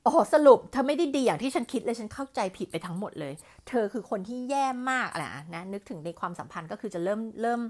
[0.04, 3.34] โอ้สรุปเธอไม่ได้ดีอย่างที่ฉันคิดเลยฉันเข้าใจผิดไปทั้งหมดเลย
[3.68, 7.62] เธอคือคนที่แย่มากแหละนะนึกถึงในความสัมพันธ์ก็คือจะเริ่มเริ่ม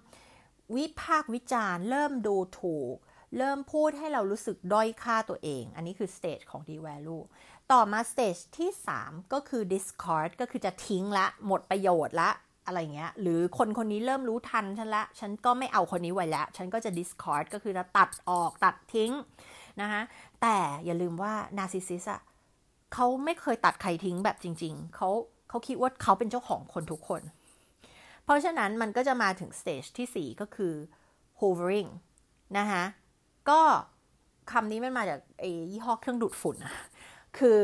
[0.76, 2.96] วิพากษ์วิจารณ์ เริ่มดูถูก
[3.38, 7.24] เริ่มพูดให้เรารู้สึกด้อยค่าตัวเอง อันนี้คือ stage ของ devalue
[7.72, 8.69] ต่อมา stage ที่
[9.02, 12.30] 3 ก็คือ discard ก็คือจะทิ้งละ หมดประโยชน์ละ
[12.65, 19.12] อะไรเงี้ย หรือคนคนนี้เริ่มรู้ทันฉันละ ฉันก็ไม่เอาคนนี้ไว้ล้วฉันก็จะ discard ก็คือจะตัดออกตัดทิ้ง
[19.82, 20.02] นะคะ
[20.41, 22.22] แต่อย่าลืมว่า narcissist อะ
[22.93, 25.10] เขาไม่เคยตัดใครทิ้งแบบจริง ๆ เขา
[25.50, 27.22] เขาคิดว่าเขาเป็นเจ้าของคนทุกคน
[28.24, 30.74] เพราะฉะนั้นมันก็จะมาถึงสเตจที่ 4 ก็คือ
[31.39, 31.89] hovering
[32.58, 32.84] นะคะ
[33.49, 33.60] ก็
[34.51, 36.75] คำนี้มันมาจากไอ้ยี่ห้อเครื่องดูดฝุ่นอะ
[37.38, 37.60] คือ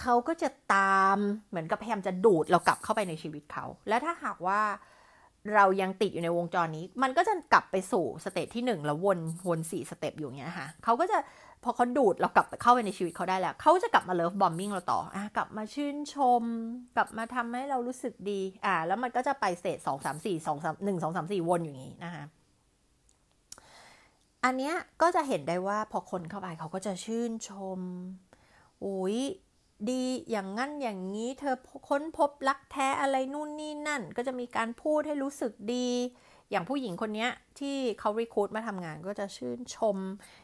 [0.00, 4.60] เขาก็จะตามเหมือนกับพยายามจะดูดเรากลับเข้าไปในชีวิตเขา และถ้าหากว่า
[5.54, 11.18] เรายังติดอยู่ในวงจรนี้ มันก็จะกลับไปสู่ stage ที่หนึ่งแล้ววนวนสี่ step อยู่เงี้ยค่ะเขาก็จะ
[11.62, 16.42] พอเขาดูดเรากลับเข้าไปในชีวิตเขาได้แล้วเขาจะกลับมา love bombing เราต่ออะกลับมาชื่นชม
[16.96, 22.24] กลับมาทำให้เรารู้สึกดี อ่า แล้วมันก็จะไป stage สองสามสี่สองสามหนึ่งสองสามสี่วนอย่างนี้นะคะ
[24.44, 27.80] อันเนี้ยก็จะเห็นได้ว่าพอคนเข้าไปเขาก็จะชื่นชม
[28.84, 29.18] อุ้ย
[29.88, 31.56] ดีอย่างงั้นอย่างนี้เธอ
[31.88, 35.88] ค้นพบรักแท้อะไรนู่นนี่นั่น ก็จะมีการพูดให้รู้สึกดี
[36.50, 37.28] อย่างผู้หญิงคนนี้
[37.58, 39.96] ที่เขารีคูดมาทำงานก็จะชื่นชม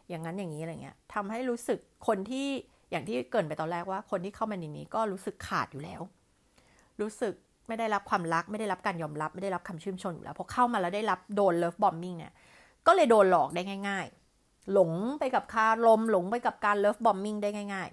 [0.08, 2.48] อย่างนั้นอย่างนี้อะไรเงี้ยทำให้รู้สึกคนที่
[2.90, 6.00] อย่างที่เกินไปตอนแรกว่าคนที่เข้ามาในนี้ก็รู้สึกขาดอยู่แล้ว
[7.00, 7.34] รู้สึก
[7.68, 12.32] ไม่ได้รับความรัก ไม่ได้รับการยอมรับ ไม่ได้รับคำชื่นชมอยู่แล้วพอเข้ามาแล้วได้รับโดนเลิฟบอมบิงเนี่ย
[12.86, 14.06] ก็เลยโดนหลอกได้ง่าย
[14.38, 17.88] ๆ หลงไปกับคารม หลงไปกับการ love bombing ได้ง่าย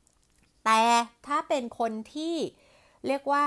[0.00, 0.80] ๆ แต่
[1.26, 2.34] ถ้าเป็นคนที่
[3.06, 3.44] เรียกว่า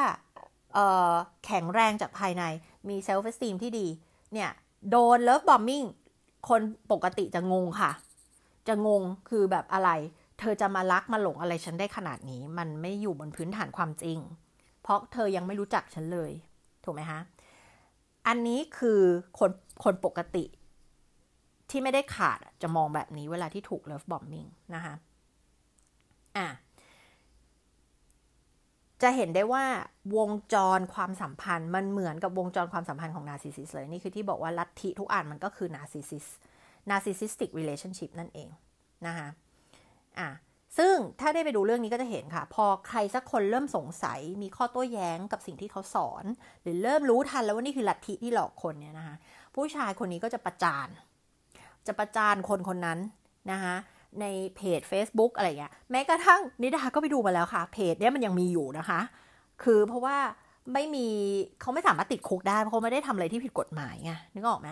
[1.46, 2.44] แข็งแรงจากภายใน
[2.90, 3.88] มี self-esteem ที่ดี
[4.34, 4.50] เนี่ย
[4.90, 5.84] โดน love bombing
[6.50, 6.62] คน
[6.92, 7.92] ปกติจะงงค่ะ
[8.68, 9.90] จะงงคือแบบอะไร
[10.40, 14.18] เธอจะมารักมาหลงอะไรฉันได้ขนาดนี้ มันไม่อยู่บนพื้นฐานความจริง
[14.82, 16.32] เพราะเธอยังไม่รู้จักฉันเลย
[16.84, 17.20] ถูกไหมคะ
[18.28, 19.02] อันนี้คือ
[19.40, 19.52] คน
[19.84, 20.44] คนปกติ
[21.72, 24.94] ที่ไม่ได้ขาดจะมองแบบนี้เวลาที่ถูก love bombing นะคะ
[26.38, 26.48] อะ
[29.02, 29.64] จะเห็นได้ว่า
[30.18, 36.26] วงจรความสัมพันธ์มันเหมือนกับวงจรความสัมพันธ์ของ narcissist เลย นี่คือที่บอกว่าลัทธิทุกอันมันก็คือ narcissist
[36.90, 38.50] narcissistic relationship นั่นเอง
[39.08, 39.28] นะคะ
[40.20, 40.30] อะ
[40.78, 46.26] ซึ่งถ้าได้ไปดูเรื่องนี้ก็จะเห็นค่ะ พอใครสักคนเริ่มสงสัยมีข้อโต้แย้งกับสิ่งที่เขาสอน
[46.62, 49.16] หรือเริ่มรู้ทันแล้วว่านี่คือลัทธิที่หลอกคนเนี่ยนะคะ
[49.56, 50.88] ผู้ชายคนนี้ก็จะประจาน
[51.90, 53.00] จะประจานคนคนนั้น
[53.52, 53.76] นะคะ
[54.22, 54.26] ใน
[54.56, 59.00] เพจ Facebook อะไรเงี้ยแม้กระทั่งนิดาก็ไปดูมาแล้วค่ะ เพจเนี้ยมันยังมีอยู่นะคะ
[59.64, 60.18] คือเพราะว่า
[60.74, 61.08] ไม่มี
[61.62, 64.70] เขาไม่สามารถติดคุกได้ เพราะเขาไม่ได้ทำอะไรที่ผิดกฎหมายไงนึกออกไหม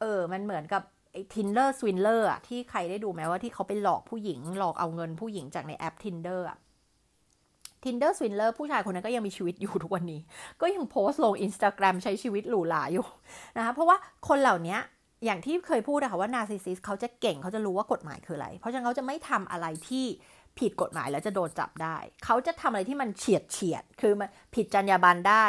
[0.00, 6.58] เออ มันเหมือนกับไอ้ Tinder Swindler อะที่ใครได้ดูไหมว่าที่เขาไปหลอกผู้หญิง หลอกเอาเงินผู้หญิงจากในแอป Tinder อะ
[7.84, 10.20] Tinder Swindler ผู้ชายคนนั้นก็ยังมีชีวิตอยู่ทุกวันนี้
[10.60, 13.06] ก็ยังโพสต์ลง Instagram ใช้ชีวิตหรูหราอยู่
[13.56, 13.96] นะคะเพราะว่า
[14.28, 14.76] คนเหล่านี้
[15.24, 20.06] อย่างที่เคยพูดนะคะว่านาซิซิสเขาจะเก่งเขาจะรู้ว่ากฎหมายคืออะไร เพราะฉะนั้นเขาจะไม่ทำอะไรที่
[20.58, 25.46] ผิดกฎหมายแล้วจะโดนจับได้ เขาจะทำอะไรที่มันเฉียดเฉียด คือมันผิดจรรยาบรรณได้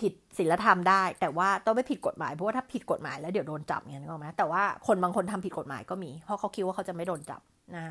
[0.00, 7.40] ผิดศีลธรรมได้ แต่ว่าต้องไม่ผิดกฎหมายเพราะว่าถ้าผิดกฎหมายแล้วเดี๋ยวโดนจับเงี้ยนึกออกไหมแต่ว่าคนบางคนทำผิดกฎหมายก็มี เพราะเขาคิดว่าเขาจะไม่โดนจับ
[7.76, 7.84] นะ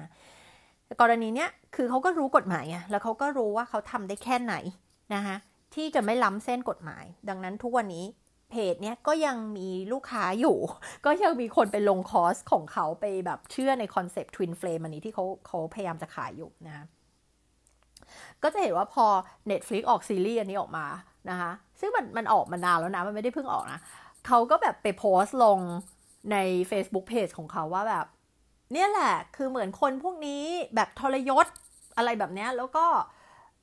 [1.01, 4.55] กรณีเนี้ยคือเขาก็รู้กฎหมายไงแล้วเขาก็รู้ว่าเขาทำได้แค่ไหน
[5.13, 5.35] นะคะ
[5.75, 8.05] ที่จะไม่ล้ำเส้นกฎหมาย ดังนั้นทุกวันนี้
[8.55, 10.57] เพจเนี้ยก็ยังมีลูกค้าอยู่
[11.05, 16.85] ก็ยังมีคนไปลงคอร์สของเขาไปแบบเชื่อใน concept twin flame อันนี้ที่เขาเขาพยายามจะขายอยู่นะคะ
[18.43, 19.05] ก็จะเห็นว่าพอ
[19.51, 20.85] Netflix ออกซีรีส์อันนี้ออกมา
[21.29, 23.79] นะคะซึ่งมันมันออกมานานแล้วนะ มันไม่ได้เพิ่งออกนะ
[24.27, 25.59] เขาก็แบบไปโพสต์ลง
[26.31, 26.37] ใน
[26.71, 28.05] Facebook Page ของเขาว่าแบบ
[28.73, 30.43] เนี่ยแหละคือเหมือนคนพวกนี้
[30.75, 31.47] แบบทรยศ
[31.97, 32.85] อะไรแบบนี้แล้วก็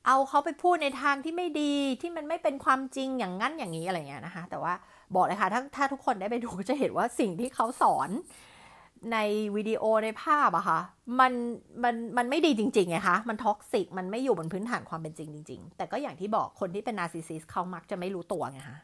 [0.05, 4.73] เอาเขาไปพูดในทางที่ไม่ดีที่มันไม่เป็นความจริงอย่างนั้นอย่างนี้อะไรเงี้ยนะคะ แต่ว่า
[5.15, 8.09] บอกเลยค่ะถ้าถ้าทุกคนได้ไปดูก็จะเห็นว่าสิ่งที่เขาสอน
[9.13, 9.17] ใน
[9.55, 10.79] วิดีโอในภาพอะคะ่ะ
[11.19, 11.33] มัน
[11.83, 18.79] มันมันไม่ดีจริงๆไงคะมัน toxic มันไม่อยู่บนพื้นฐานความเป็นจริงจริงๆ แต่ก็อย่างที่บอกคนที่เป็น narcissist เขามักจะไม่รู้ตัวไงคะ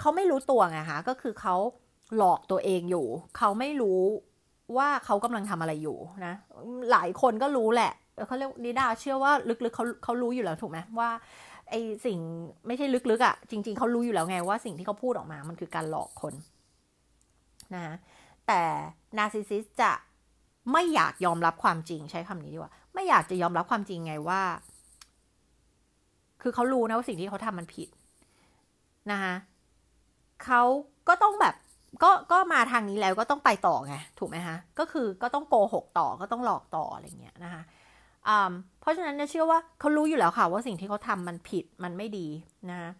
[0.00, 1.56] เขาไม่รู้ตัวไงคะก็คือเขา
[2.16, 4.00] หลอกตัวเองอยู่ เขาไม่รู้
[4.76, 6.34] ว่าเขากำลังทำอะไรอยู่นะ
[6.92, 7.92] หลายคนก็รู้แหละ
[8.26, 9.32] เขาเรียกนิดาเชื่อว่า
[9.64, 11.10] ลึกๆเขาเขารู้อยู่แล้วถูกไหมว่า
[11.70, 11.74] ไอ
[12.06, 12.18] สิ่ง
[12.66, 16.34] ไม่ใช่ลึกๆอะ่ะ จริง ๆเขารู้อยู่แล้วไงว่าสิ่งที่เขาพูดออกมามันคือการหลอกคน
[17.74, 17.94] นะ
[18.46, 18.62] แต่
[19.18, 19.92] นาร์ซิสซิสจะ
[20.72, 24.42] ไม่อยากยอมรับความจริงใช้คำนี้ดีกว่า ไม่อยากจะยอมรับความจริงไงว่า
[26.42, 27.88] คือเขารู้นะว่าสิ่งที่เขาทำมันผิด
[29.10, 29.34] นะคะ
[30.44, 30.62] เขา
[31.08, 31.54] ก็ต้องแบบ
[32.02, 37.62] ก็ก็มาทางนี้แล้วก็ต้องไปต่อไงถูกไหมคะก็คือก็ต้องโกหกต่อก็ต้องหลอกต่ออะไรเงี้ยนะคะ
[38.80, 42.26] เพราะฉะนั้นเนี่ยเชื่อว่าเขารู้อยู่แล้วค่ะ ว่าสิ่งที่เขาทำมันผิดมันไม่ดี
[42.70, 42.92] นะ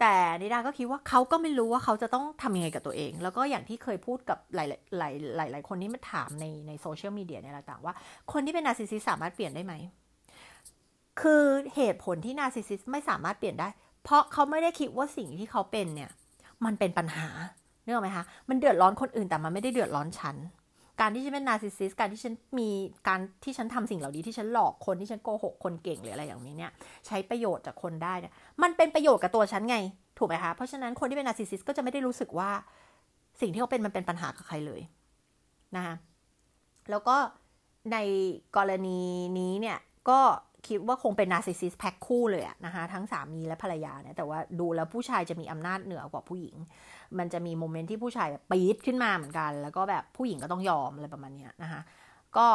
[0.00, 7.94] แต่นิดาก็คิดว่าเขาก็ไม่รู้ว่าเขาจะต้องทำยังไงกับตัวเอง แล้วก็อย่างที่เคยพูดกับหลายหลายหลายหลายคนที่มาถามในในโซเชียลมีเดียเนี่ยต่างว่า
[8.32, 9.74] คนที่เป็น narcissist สามารถเปลี่ยนได้ไหม
[11.20, 11.44] คือ
[11.76, 13.68] เหตุผลที่ narcissist ไม่สามารถเปลี่ยนได้
[14.04, 16.10] เพราะเขาไม่ได้คิดว่าสิ่งที่เขาเป็นเนี่ย
[16.64, 17.28] มันเป็นปัญหา
[17.82, 20.36] นึกออกไหมคะมันเดือดร้อนคนอื่นแต่มันไม่ได้เดือดร้อนฉัน
[21.00, 22.70] การที่ฉันเป็น narcissist การที่ฉันมี
[23.08, 26.72] การที่ฉันทำสิ่งเหล่านี้ที่ฉันหลอกคนที่ฉันโกหกคนเก่งหรืออะไรอย่างนี้เนี่ย
[27.06, 28.32] ใช้ประโยชน์จากคนได้เนี่ย
[28.62, 29.76] มันเป็นประโยชน์กับตัวฉันไง
[30.18, 32.50] ถูกไหมคะเพราะฉะนั้นคนที่เป็น narcissist ก็จะไม่ได้รู้สึกว่า
[33.40, 34.80] สิ่งที่เขาเป็นมันเป็นปัญหากับใครเลย
[35.76, 35.94] นะคะ
[36.90, 37.16] แล้วก็
[37.92, 37.98] ใน
[38.56, 39.00] กรณี
[39.38, 39.78] นี้เนี่ย
[40.10, 40.20] ก็
[40.68, 46.56] คิดว่าคงเป็น narcissist แพ็คคู่เลยอะนะคะทั้งสามีและภรรยาเนี่ยแต่ว่าดูแล้วผู้ชายจะมีอำนาจเหนือกว่าผู้หญิง
[47.18, 51.80] มันจะมี moment ที่ผู้ชายแบบปี๊ดขึ้นมาเหมือนกัน แล้วก็แบบผู้หญิงก็ต้องยอมอะไรประมาณนี้นะคะ
[52.36, 52.46] ก็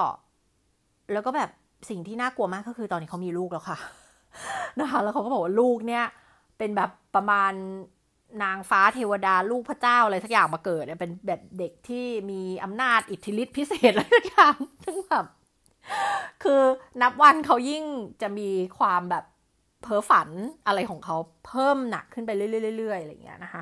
[1.14, 1.50] แล้วก็แบบ
[1.90, 3.78] สิ่งที่น่ากลัวมากก็คือตอนนี้เขามีลูกแล้วค่ะ
[4.80, 6.06] นะคะแล้วเขาก็บอกว่าลูกเนี่ย
[6.58, 7.54] เป็นแบบประมาณ
[8.44, 15.26] นางฟ้าเทวดาลูกพระเจ้าอะไรสักอย่างมาเกิดเป็นแบบเด็กที่มีอำนาจอิทธิฤทธิพิเศษอะไรสักอย่างซึ่งแบบ
[16.44, 16.62] คือ
[17.02, 17.84] นับวันเขายิ่ง
[18.22, 19.26] จะมีความแบบ
[19.82, 20.30] เพ้อฝัน
[20.68, 21.18] อะไรของเขา
[21.48, 23.62] เพิ่มหนักขึ้นไปเรื่อยๆอะไรอย่างเงี้ยนะคะ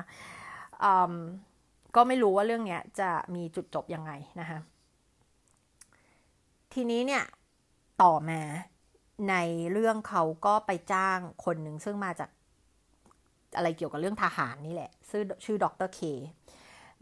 [1.94, 4.58] ก็ไม่รู้ว่าเรื่องเนี้ยจะมีจุดจบยังไงนะคะ
[6.72, 7.24] ทีนี้เนี่ย
[8.02, 8.40] ต่อมา
[9.30, 9.34] ใน
[9.72, 12.30] เรื่องเขาก็ไปจ้างคนหนึ่งซึ่งมาจาก
[13.56, 16.00] อะไรเกี่ยวกับเรื่องทหารนี่แหละ ชื่อชื่อดรเค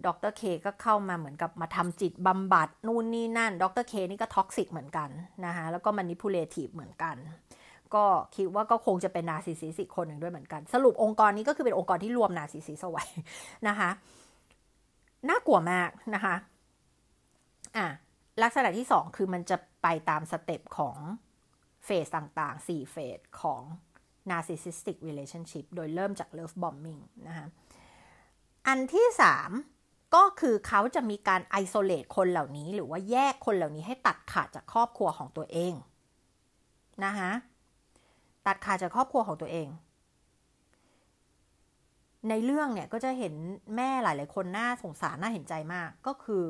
[0.07, 5.09] ดรเคก็เข้ามาเหมือนกับมาทำจิตบำบัดนู่นนี่นั่น ดรเคนี่ก็ toxic เหมือนกัน
[5.47, 7.17] นะคะแล้วก็ manipulative เหมือนกัน
[7.95, 8.05] ก็
[8.37, 13.05] คิดว่าก็คงจะเป็น narcissist คนหนึ่งด้วยเหมือนกัน สรุปองค์กรนี้ก็คือเป็นองค์กรที่รวม narcissist ไว้
[13.69, 13.91] นะคะ
[15.29, 16.35] น่ากลัวมากนะคะ
[17.77, 17.87] อะ
[18.43, 20.97] ลักษณะที่สองคือมันจะไปตามสเต็ปของ
[21.85, 23.63] เฟสต่างๆ 4 เฟสของ
[24.31, 27.47] narcissistic relationship โดยเริ่มจาก love bombing นะคะ
[28.67, 29.51] อันที่สาม
[30.15, 35.75] ก็คือเขาจะมีการไอโซเลตคนเหล่านี้ หรือว่าแยกคนเหล่านี้ให้ตัดขาดจากครอบครัวของตัวเอง
[37.05, 37.33] นะคะ
[38.47, 39.69] ตัดขาดจากครอบครัวของตัวเอง
[42.29, 43.35] ในเรื่องเนี่ยก็จะเห็น
[43.77, 46.45] แม่หลาย ๆ คนน่าสงสารน่าเห็นใจมากก็คือ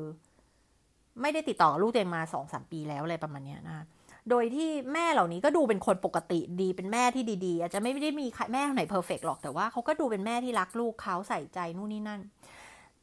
[1.20, 3.86] ไม่ได้ติดต่อลูกตัวเองมาสองสามปีแล้วอะไรประมาณนี้นะ
[4.30, 12.20] โดยที่แม่เหล่านี้ก็ดูเป็นคนปกติดีเป็นแม่ที่ดี ๆ อาจจะไม่ได้มีแม่ไหน perfect หรอกแต่ว่าเขาก็ดูเป็นแม่ที่รักลูกเขาใส่ใจนู่นนี่นั่น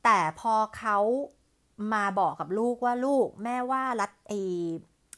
[0.03, 0.97] แต่พอเขา
[1.93, 4.33] มาบอกกับลูกว่าลูกแม่ว่าลัทธิไอ้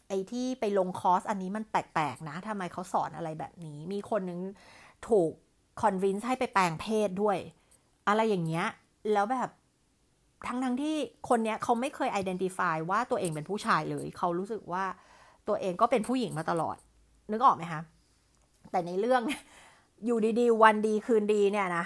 [0.09, 4.39] ไอ้ที่ไปลงคอร์สอันนี้มันแปลกๆนะทำไมเขาสอนอะไรแบบนี้ มีคนนึง
[5.07, 5.31] ถูก
[5.81, 7.37] คอนวินส์ให้ไปแปลงเพศด้วย
[8.07, 8.67] อะไรอย่างเงี้ย
[9.13, 9.49] แล้วแบบ
[10.47, 10.95] ทั้งทั้งที่
[11.29, 14.83] คนเนี้ยเขาไม่เคยไอดีนติฟายว่าตัวเองเป็นผู้ชายเลย เขารู้สึกว่า
[15.47, 16.77] ตัวเองก็เป็นผู้หญิงมาตลอด
[17.31, 17.81] นึกออกไหมคะ
[18.71, 19.21] แต่ในเรื่อง
[20.05, 21.85] อยู่ดีๆ วันดีคืนดีเนี่ยนะ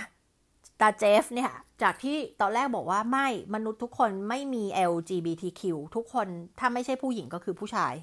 [0.82, 1.52] ตาเจฟเนี่ย
[1.84, 5.62] จากที่ตอนแรกบอกว่าไม่มนุษย์ทุกคนไม่มี LGBTQ
[5.96, 6.28] ทุกคน
[6.60, 7.94] ถ้าไม่ใช่ผู้หญิงก็คือผู้ชาย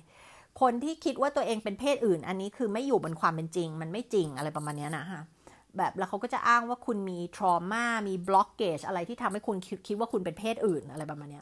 [0.61, 5.23] คนที่คิดว่าตัวเองเป็นเพศอื่น อันนี้คือไม่อยู่บนความเป็นจริง มันไม่จริงอะไรประมาณนี้นะฮะ
[5.77, 9.57] แบบแล้วเขาก็จะอ้างว่าคุณมีทรมามีบล็อกเกจอะไรที่ทำให้คุณ
[9.87, 11.41] คิดว่าคุณเป็นเพศอื่นอะไรประมาณนี้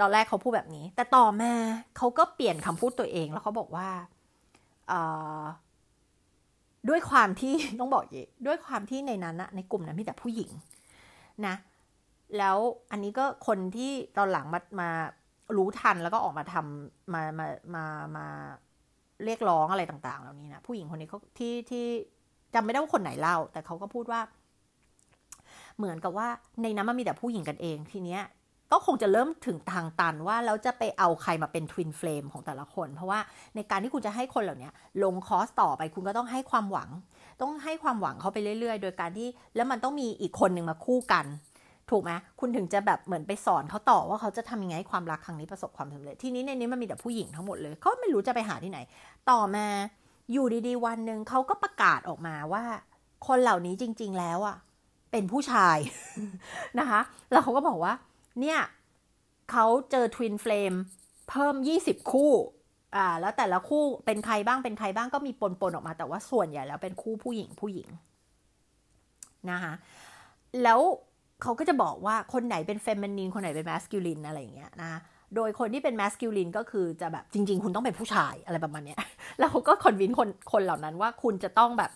[0.00, 1.52] ตอนแรกเขาพูดแบบนี้ แต่ต่อมา
[1.96, 3.88] เขาก็เปลี่ยนคำพูดตัวเองแล้วเขาบอกว่า
[6.88, 10.50] ด้วยความที่ต้องบอกย่ด้วยความที่ในนั้นนะในกลุ่มนั้นมีแต่ผู้หญิง
[11.46, 11.54] นะ
[12.38, 12.56] แล้ว
[12.90, 14.90] อันนี้ก็คนที่ตอนหลังมามา
[15.56, 17.84] รู้ทันแล้วก็ออกมาทำมามามา
[18.16, 18.26] มา
[19.24, 21.84] เรียกร้องอะไรต่างๆ เหล่านี้นะผู้หญิงคนนี้เขาที่ที่
[22.54, 24.20] จำไม่ได้ว่าคนไหนเล่า แต่เขาก็พูดว่า
[25.78, 26.28] เหมือนกับว่า
[26.62, 28.22] ในนั้นมันมีแต่ผู้หญิงกันเอง ทีเนี้ย
[28.72, 33.20] ก็คงจะเริ่มถึงทางตันว่าแล้วจะไปเอาใครมาเป็นทวินเฟลมของแต่ละคน เพราะว่า
[33.56, 34.70] ในการที่คุณจะให้คนเหล่านี้
[35.02, 36.90] ลงคอสต่อไปคุณก็ต้องให้ความหวัง
[37.40, 41.26] ต้องให้ความหวังเขาไปเรื่อย ๆ โดยการที่แล้วมันต้องมีอีกคนหนึ่งมาคู่กัน
[41.90, 48.78] ถูกไหมคุณถึงจะแบบเหมือนไปสอนเขาต่อว่าเขาจะทำยังไงความรักครั้งนี้ประสบความสำเร็จ ที่นี้ในนี้มันมีแต่ผู้หญิงทั้งหมดเลยเขาไม่รู้จะไปหาที่ไหน
[49.30, 49.66] ต่อมา
[50.32, 52.64] อยู่ดีๆ วันหนึ่งเขาก็ประกาศออกมาว่า
[53.26, 54.56] คนเหล่านี้จริง ๆ แล้วอะ
[55.12, 55.78] เป็นผู้ชาย
[56.78, 57.92] นะคะ แล้วเขาก็บอกว่า
[58.40, 58.60] เนี่ย
[59.50, 60.74] เขาเจอทวินเฟลม
[61.28, 62.32] เพิ่ม 20 คู่
[62.96, 67.88] อ่าแล้วแต่ละคู่เป็นใครบ้างเป็นใครบ้างก็มีปนๆออกมาแต่ว่าส่วนใหญ่แล้วเป็นคู่ผู้หญิงผู้หญิง
[69.50, 69.72] นะคะ
[70.62, 70.80] แล้ว
[71.42, 75.00] เขาก็จะบอกว่าคนไหนเป็น feminine คนไหนเป็น masculine อะไรอย่างเงี้ยนะ
[75.36, 78.98] โดยคนที่เป็น masculine ก็คือจะแบบจริง ๆ คุณต้องเป็นผู้ชายอะไรประมาณเนี้ย
[79.38, 81.90] แล้วเขาก็ convince คนคนเหล่านั้นว่าคุณจะต้องแบบ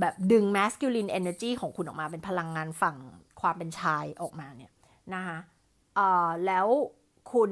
[0.00, 2.96] แบบดึง masculine energy ของคุณออกมาเป็นพลังงานฝั่ง
[3.40, 4.72] ความเป็นชายออกมาเนี่ย
[5.14, 5.38] นะคะ
[6.46, 6.66] แล้ว
[7.32, 7.50] คุณ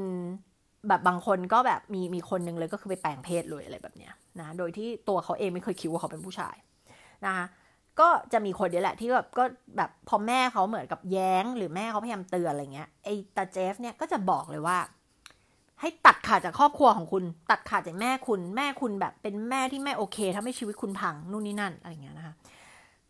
[0.89, 6.57] แบบบางคนก็แบบมีมีคนหนึ่งเลยก็คือไปแปลงเพศเลยอะไรแบบเนี้ยนะโดยที่ตัวเขาเองไม่เคยคิดว่าเขาเป็นผู้ชาย
[7.27, 7.47] นะคะ
[8.01, 9.45] ก็จะมีคนเดียวแหละที่แบบก็
[9.77, 14.79] แบบพอแม่เขาเหมือนกับแย้ง หรือแม่เขาพยายามเตือนอะไรเงี้ยไอ้ตาเจฟเนี่ยก็จะบอกเลยว่า
[15.81, 22.35] ให้ตัดขาดจากครอบครัวของคุณ ตัดขาดจากแม่คุณ แม่คุณแบบเป็นแม่ที่ไม่โอเคทำให้ชีวิตคุณพังนู่นนี่นั่นอะไรเงี้ยนะคะ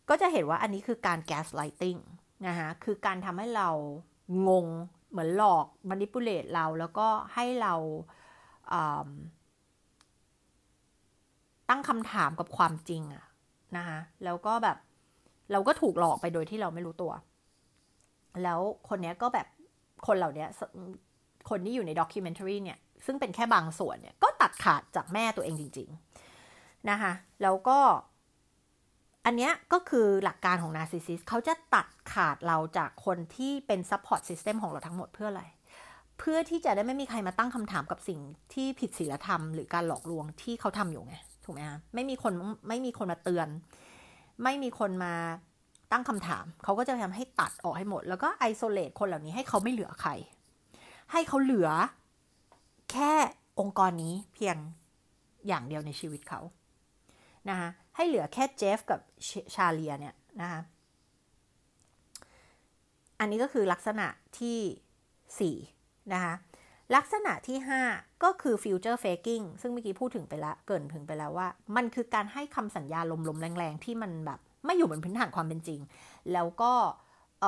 [0.09, 1.95] ก็จะเห็นว่าอันนี้คือการแกสไลติง
[2.47, 3.69] นะคะคือการทำให้เรา
[4.47, 4.67] งง
[5.09, 7.73] เหมือนหลอกมานิปุเลตเราแล้วก็ให้เรา
[11.69, 13.25] ตั้งคำถามกับความจริงอะ
[13.77, 14.77] นะคะแล้วก็แบบ
[15.51, 17.11] เราก็ถูกหลอกไปโดยที่เราไม่รู้ตัว
[18.43, 18.59] แล้ว
[18.89, 19.47] คนนี้ก็แบบ
[20.07, 20.45] คนเหล่านี้
[21.49, 25.89] คนที่อยู่ใน documentary เนี่ย ซึ่งเป็นแค่บางส่วนเนี่ย ก็ตัดขาดจากแม่ตัวเองจริง
[26.39, 27.79] ๆ นะคะ แล้วก็
[29.25, 35.43] อันนี้ก็คือหลักการของ narcissist เขาจะตัดขาดเราจากคนที่เป็น support system ของเราทั้งหมดเพื่ออะไร
[36.19, 38.19] เพื่อที่จะได้ไม่มีใครมาตั้งคำถามกับสิ่ง
[38.53, 42.33] ที่ผิดศีลธรรมหรือการหลอกลวงที่เขาทำอยู่ไง ถูกไหมคะไม่มีคน
[42.67, 43.47] ไม่มีคนมาเตือน
[44.43, 45.13] ไม่มีคนมา
[45.91, 50.11] ตั้งคำถาม เขาก็จะทำให้ตัดออกให้หมด แล้วก็ไอโซเลตคนเหล่านี้ให้เขาไม่เหลือใคร
[51.11, 51.69] ให้เขาเหลือ
[52.91, 53.11] แค่
[53.59, 54.57] องค์กรนี้เพียง
[55.47, 56.41] อย่างเดียวในชีวิตเขา
[57.49, 58.99] นะคะ ให้เหลือแค่เจฟกับ
[59.55, 60.61] ชาเลียเนี่ยนะคะ
[63.19, 64.07] อันนี้ก็คือลักษณะ
[64.39, 66.33] ที่ 4 นะคะ
[66.95, 67.57] ลักษณะที่
[67.91, 75.79] 5 ก็คือ future faking ซึ่งเมื่อกี้พูดถึงไปแล้วเกินถึงไปแล้วว่า มันคือการให้คำสัญญาลมๆ แรงๆ ที่มันแบบ ไม่อยู่บนพื้นฐานความเป็นจริง
[76.33, 76.73] แล้วก็
[77.41, 77.43] เ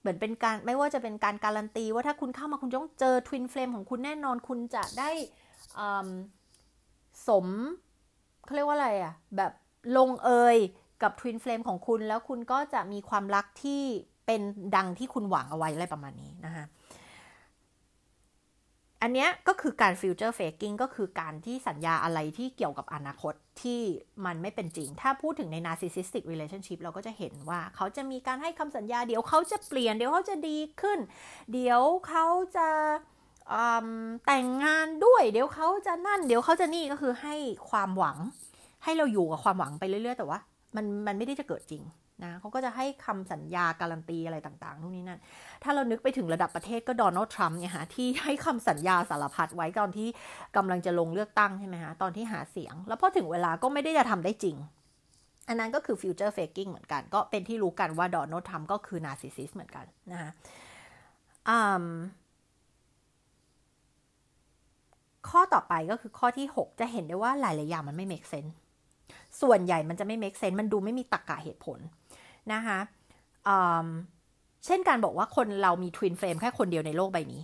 [0.00, 5.10] เหมือนเป็นการไม่ว่าจะเป็นการการันตี ว่าถ้าคุณเข้ามาคุณต้องเจอทวินเฟลมของคุณแน่นอนคุณจะได้
[7.28, 7.46] สม
[8.46, 9.52] เขาเรียกว่าอะไรอะ่ะแบบ
[9.96, 10.56] ลงเอย
[11.02, 13.82] กับ twin flame ของคุณแล้วคุณก็จะมีความรักที่
[14.26, 14.40] เป็น
[14.76, 16.64] ดังที่คุณหวังเอาไว้อะไรประมาณนี้นะคะ
[19.02, 23.80] อันนี้ก็คือการ future faking ก็คือการที่สัญญาอะไรที่เกี่ยวกับอนาคตที่
[24.26, 30.98] มันไม่เป็นจริง ถ้าพูดถึงใน narcissistic relationship เราก็จะเห็นว่าเขาจะมีการให้คำสัญญา เดี๋ยวเขาจะเปลี่ยน เดี๋ยวเขาจะดีขึ้น
[31.52, 32.68] เดี๋ยวเขาจะ
[34.26, 37.34] แต่งงานด้วย เดี๋ยวเขาจะนั่น เดี๋ยวเขาจะนี่ก็คือให้
[37.70, 38.16] ความหวัง
[38.84, 40.38] ให้เราอยู่กับความหวังไปเรื่อยๆ แต่ว่า
[40.76, 41.84] มันมันไม่ได้จะเกิดจริง
[42.24, 45.20] นะเขาก็จะให้คำสัญญาการันตีอะไรต่างๆนู่นนี่นั่น
[45.62, 50.08] ถ้าเรานึกไปถึงระดับประเทศก็โดนัลด์ทรัมป์เนี่ยฮะที่ให้คำสัญญาสารพัดไว้ตอนที่
[50.56, 54.56] กำลังจะลงเลือกตั้งใช่ไหมฮะตอนที่หาเสียง แล้วพอถึงเวลาก็ไม่ได้จะทำได้จริง
[55.48, 60.30] อันนั้นก็คือ future faking เหมือนกัน ก็เป็นที่รู้กันว่าโดนัลด์ทรัมป์ก็คือ narcissist เหมือนกันนะฮะ
[65.30, 68.52] ข้อต่อไปก็คือข้อที่ 6 จะเห็นได้ว่าหลาย ๆ อย่างมันไม่ make sense
[69.40, 71.78] ส่วนใหญ่มันจะไม่ make sense มันดูไม่มีตรรกกะเหตุผล
[72.52, 72.78] นะคะ
[74.66, 77.42] เช่นการบอกว่าคนเรามีทวินเฟรมแค่คนเดียวในโลกใบนี้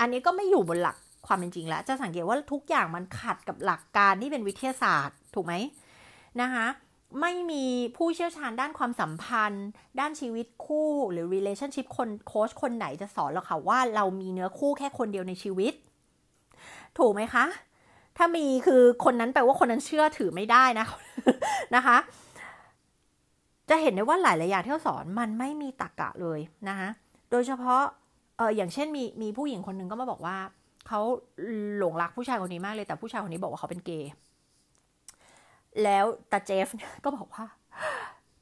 [0.00, 5.54] อันนี้ก็ไม่อยู่บนหลักความเป็นจริงแล้ว จะสังเกตว่าทุกอย่างมันขัดกับหลักการที่เป็นวิทยาศาสตร์ถูกไหม
[6.40, 6.66] นะคะ
[7.20, 7.64] ไม่มี
[7.96, 9.66] ผู้เชี่ยวชาญด้านความสัมพันธ์
[10.00, 15.72] ด้านชีวิตคู่หรือ relationship คนโค้ชคนไหนจะสอนเราค่ะว่าเรามีเนื้อคู่แค่คนเดียวในชีวิต
[16.98, 17.44] ถูกไหมคะ
[18.16, 20.86] ถ้ามีคือคนนั้นแปลว่าคนนั้นเชื่อถือไม่ได้นะ
[21.76, 21.96] นะคะ
[23.70, 26.88] จะเห็นได้ว่าหลายๆอย่างที่เขาสอนมันไม่มีตรกกะเลยนะคะ
[27.30, 27.82] โดยเฉพาะ
[28.36, 30.36] เอออย่างเช่นมีมีผู้หญิงคนหนึ่งก็มาบอกว่า
[30.88, 31.00] เขา
[31.78, 34.10] หลงรักผู้ชายคนนี้มากเลยแต่ผู้ชายคนนี้บอกว่าเขาเป็นเกย์
[35.82, 36.66] แล้วตาเจฟ
[37.04, 37.44] ก็บอกว่า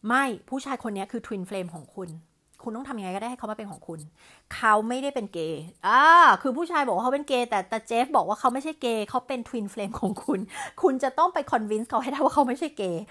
[0.08, 2.08] ไม่ผู้ชายคนนี้คือทวินเฟลมของคุณ
[2.64, 4.01] คุณต้องทำยังไงก็ได้ให้เขามาเป็นของคุณ
[4.55, 6.03] เขาไม่ได้เป็นเกย์อ่า
[6.42, 10.40] คือผู้ชายบอกว่าเขาเป็นเกย์แต่แต่ตาเจฟบอกว่าเขาไม่ใช่เกย์เขาเป็น twin flame ของคุณ
[10.83, 13.03] คุณจะต้องไป convince เขาให้ได้ว่าเขาไม่ใช่เกย์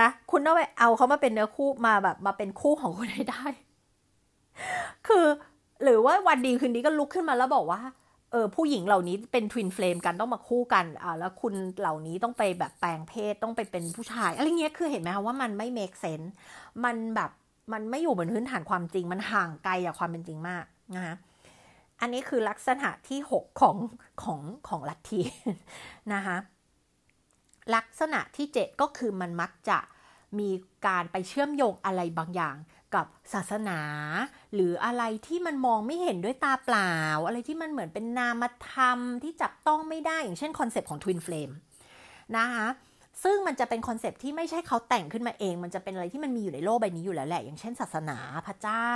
[0.00, 3.44] นะคุณต้องไปเอาเขามาเป็นเนื้อคู่มาแบบมาเป็นคู่ของคุณให้ได้
[5.06, 5.26] คือ
[5.84, 7.80] หรือว่าวันดีคืนดีก็ลุกขึ้นมาแล้วบอกว่า
[8.32, 16.32] เออผู้หญิงเหล่านี้เป็น twin flame กันต้องมาคู่กันอ่าแล้วคุณเหล่านี้ต้องไปแบบแปลงเพศต้องไปเป็นผู้ชายอะไรเงี้ยคือเห็นไหมคะว่ามันไม่ make sense
[16.84, 17.30] มันแบบ
[17.72, 20.64] มันไม่อยู่บนพื้นฐานความจริง มันห่างไกลจากความเป็นจริงมาก
[20.96, 21.14] นะคะ
[22.00, 23.76] อันนี้คือลักษณะที่ 6 ของ
[24.22, 25.22] ของของลัทธิ
[26.14, 26.36] นะคะ
[27.74, 29.78] ลักษณะที่ 7 ก็คือมันมักจะ
[30.38, 30.50] มี
[30.86, 32.56] การไปเชื่อมโยงอะไรบางอย่าง
[32.94, 33.80] กับศาสนา
[34.54, 36.94] หรืออะไรที่มันมองไม่เห็นด้วยตาเปล่า
[37.26, 41.54] อะไรที่มันเหมือนเป็นนามธรรมที่จับต้องไม่ได้อย่างเช่นคอนเซปต์ของ Twin Flame
[42.36, 42.66] นะคะ
[43.24, 48.90] ซึ่งมันจะเป็นคอนเซปต์ที่ไม่ใช่เขาแต่งขึ้นมาเอง มันจะเป็นอะไรที่มันมีอยู่ในโลกใบนี้อยู่แล้วแหละ อย่างเช่นศาสนาพระเจ้า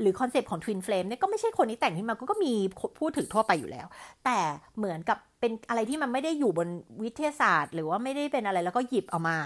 [0.00, 2.52] หรือคอนเซปต์ของ Twin Flame เนี่ยก็ไม่ใช่คนนี้แต่งขึ้นมาก็มี
[3.00, 3.86] พูดถึงทั่วไปอยู่แล้ว
[4.24, 4.38] แต่
[4.78, 6.68] เหมือนกับเป็นอะไรที่มันไม่ได้อยู่บน
[7.04, 9.36] วิทยาศาสตร์ หรือว่าไม่ได้เป็นอะไรแล้วก็หยิบเอามา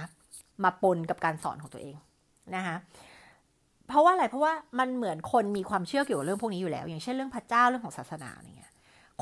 [0.65, 1.97] มาปนกับการสอนของตัวเอง
[2.57, 2.77] นะคะ
[3.89, 8.68] เพราะว่าอะไรเพราะว่ามันเหมือนคนมีความเชื่อเกี่ยวกับเรื่องพวกนี้อยู่แล้ว อย่างเช่นเรื่องพระเจ้าเรื่องของศาสนาอย่างเงี้ย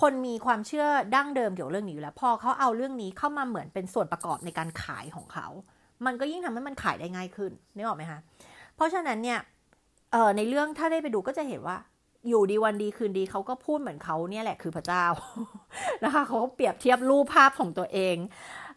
[0.00, 5.46] คนมีความเชื่อดั้งเดิมเกี่ยวเรื่องนี้อยู่แล้ว พอเขาเอาเรื่องนี้เข้ามาเหมือนเป็นส่วนประกอบในการขายของเขา
[6.06, 8.20] มันก็ยิ่งทำให้มันขายได้ง่ายขึ้นนึกออกไหมคะ
[8.76, 9.40] เพราะฉะนั้นเนี่ย
[10.12, 11.76] เออในเรื่องถ้าได้ไปดูก็จะเห็นว่า
[12.28, 15.04] อยู่ดีวันดีคืนดีเขาก็พูดเหมือนเขาเนี่ยแหละคือพระเจ้า
[16.04, 18.16] นะคะเขาก็เปรียบเทียบรูปภาพของตัวเอง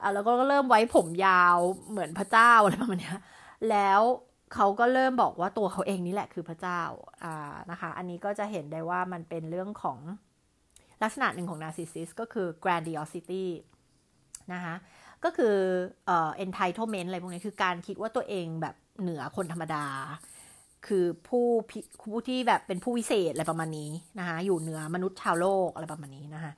[0.02, 1.58] อแล้วก็เริ่มไว้ผมยาว
[1.92, 3.14] เหมือนพระเจ้าอะไรประมาณนี้
[3.70, 4.02] แล้ว
[4.54, 6.82] เขาก็เริ่มบอกว่าตัวเขาเองนี่แหละคือพระเจ้า
[7.24, 10.00] อ่านะคะ อันนี้ก็จะเห็นได้ว่ามันเป็นเรื่องของ
[11.04, 13.46] ลักษณะหนึ่งของ narcissist ก็คือ grandiosity
[14.54, 14.76] นะคะ
[15.24, 15.56] ก็คือ
[16.06, 19.86] เอ่อ entitlement อะไรพวกนี้คือการคิดว่าตัวเองแบบเหนือคนธรรมดา
[20.88, 21.46] คือผู้
[22.02, 26.52] ผู้ที่แบบเป็นผู้วิเศษอะไรประมาณนี้นะคะอยู่เหนือมนุษย์ชาวโลกอะไรประมาณนี้นะคะ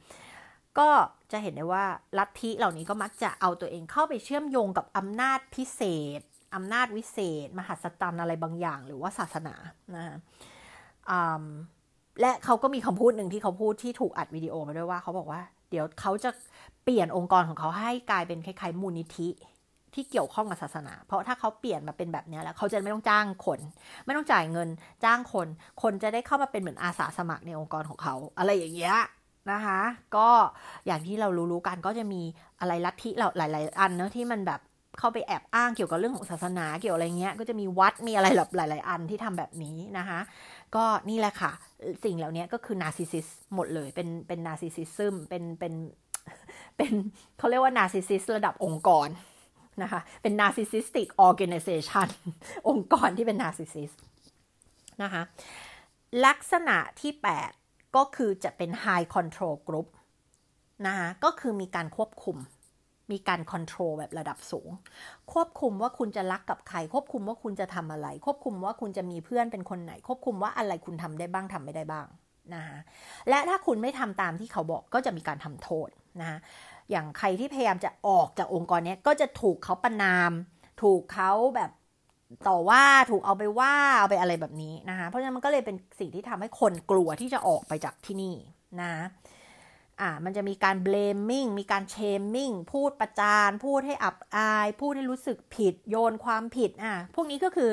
[0.80, 0.90] ก็
[1.32, 1.86] จะเห็นได้ว่า
[2.18, 5.82] ลัทธิเหล่านี้ก็มักจะเอาตัวเองเข้าไปเชื่อมโยงกับอำนาจพิเศ
[6.20, 6.22] ษ
[6.56, 9.56] อำนาจวิเศษ มหัศจรรย์อะไรบางอย่าง หรือว่าศาสนา
[9.96, 10.18] นะ
[12.20, 16.30] และเขาก็มีคำพูดหนึ่งที่เขาพูดที่ถูกอัดวิดีโอมาด้วยว่าเขาบอกว่า เดี๋ยวเขาจะ
[16.84, 19.28] เปลี่ยนองค์กรของเขาให้กลายเป็นคล้ายๆมูลนิธิ
[19.94, 23.60] ที่เกี่ยวข้องกับศาสนา เพราะถ้าเขาเปลี่ยนมาเป็นแบบนี้แล้วเขาจะไม่ต้องจ้างคน
[24.06, 24.70] ไม่ต้องจ่ายเงิน
[25.04, 25.48] จ้างคน
[25.82, 28.96] คนจะได้เข้ามาเป็นเหมือนอาสาสมัครในองค์กรของเขา อะไรอย่างเงี้ย
[29.52, 29.80] นะคะ
[30.16, 30.28] ก็
[30.86, 32.22] อย่างที่เรารู้ๆกันก็จะมี
[32.60, 34.62] อะไรลัทธิเราหลาย ๆ อันเนอะที่มันแบบ
[35.00, 40.20] เข้าไปแอบอ้างเกี่ยวกับเรื่องของศาสนาเกี่ยวอะไรเงี้ย ก็จะมีวัดมีอะไรแบบหลาย ๆ อันที่ทำแบบนี้นะคะ
[40.76, 41.52] ก็นี่แหละค่ะ
[42.04, 45.74] สิ่งเหล่านี้ก็คือ narcissist หมดเลย เป็นเป็น narcissism เป็นเป็น
[46.78, 46.94] เป็น
[47.38, 49.10] เขาเรียกว่า narcissist ระดับองค์กร
[49.84, 52.08] นะคะ เป็น narcissistic organization
[52.70, 53.92] องค์กรที่เป็น narcissist
[55.04, 55.22] นะคะ
[56.26, 57.14] ลักษณะที่
[57.54, 59.88] 8 ก็คือจะเป็น High Control Group
[60.88, 62.38] นะคะ ก็คือมีการควบคุม
[63.12, 64.70] มีการคอนโทรลแบบระดับสูง
[65.34, 72.08] ควบคุมว่าคุณจะรักกับใคร ควบคุมว่าคุณจะทำอะไร ควบคุมว่าคุณจะมีเพื่อนเป็นคนไหน ควบคุมว่าอะไรคุณทำได้บ้างทำไม่ได้บ้าง
[72.56, 72.78] นะคะ
[73.30, 75.90] และถ้าคุณไม่ทำตามที่เขาบอกก็จะมีการทำโทษ
[76.22, 76.38] นะคะ
[76.92, 80.32] อย่างใครที่พยายามจะออกจากองค์กรนี้ก็จะถูกเขาประนาม
[80.82, 81.72] ถูกเขาแบบ
[82.48, 88.36] ต่อว่าถูกเอาไปว่าเอาไปอะไรแบบนี้นะคะเพราะฉะนั้นมันก็เลยเป็นสิ่งที่ทำให้คนกลัวที่จะออกไปจากที่นี่
[88.82, 88.94] นะ
[90.02, 97.70] อ่ามันจะมีการ blaming มีการ shaming พูดประจาน พูดให้อับอาย พูดให้รู้สึกผิด โยนความผิดอ่าพวกนี้ก็คือ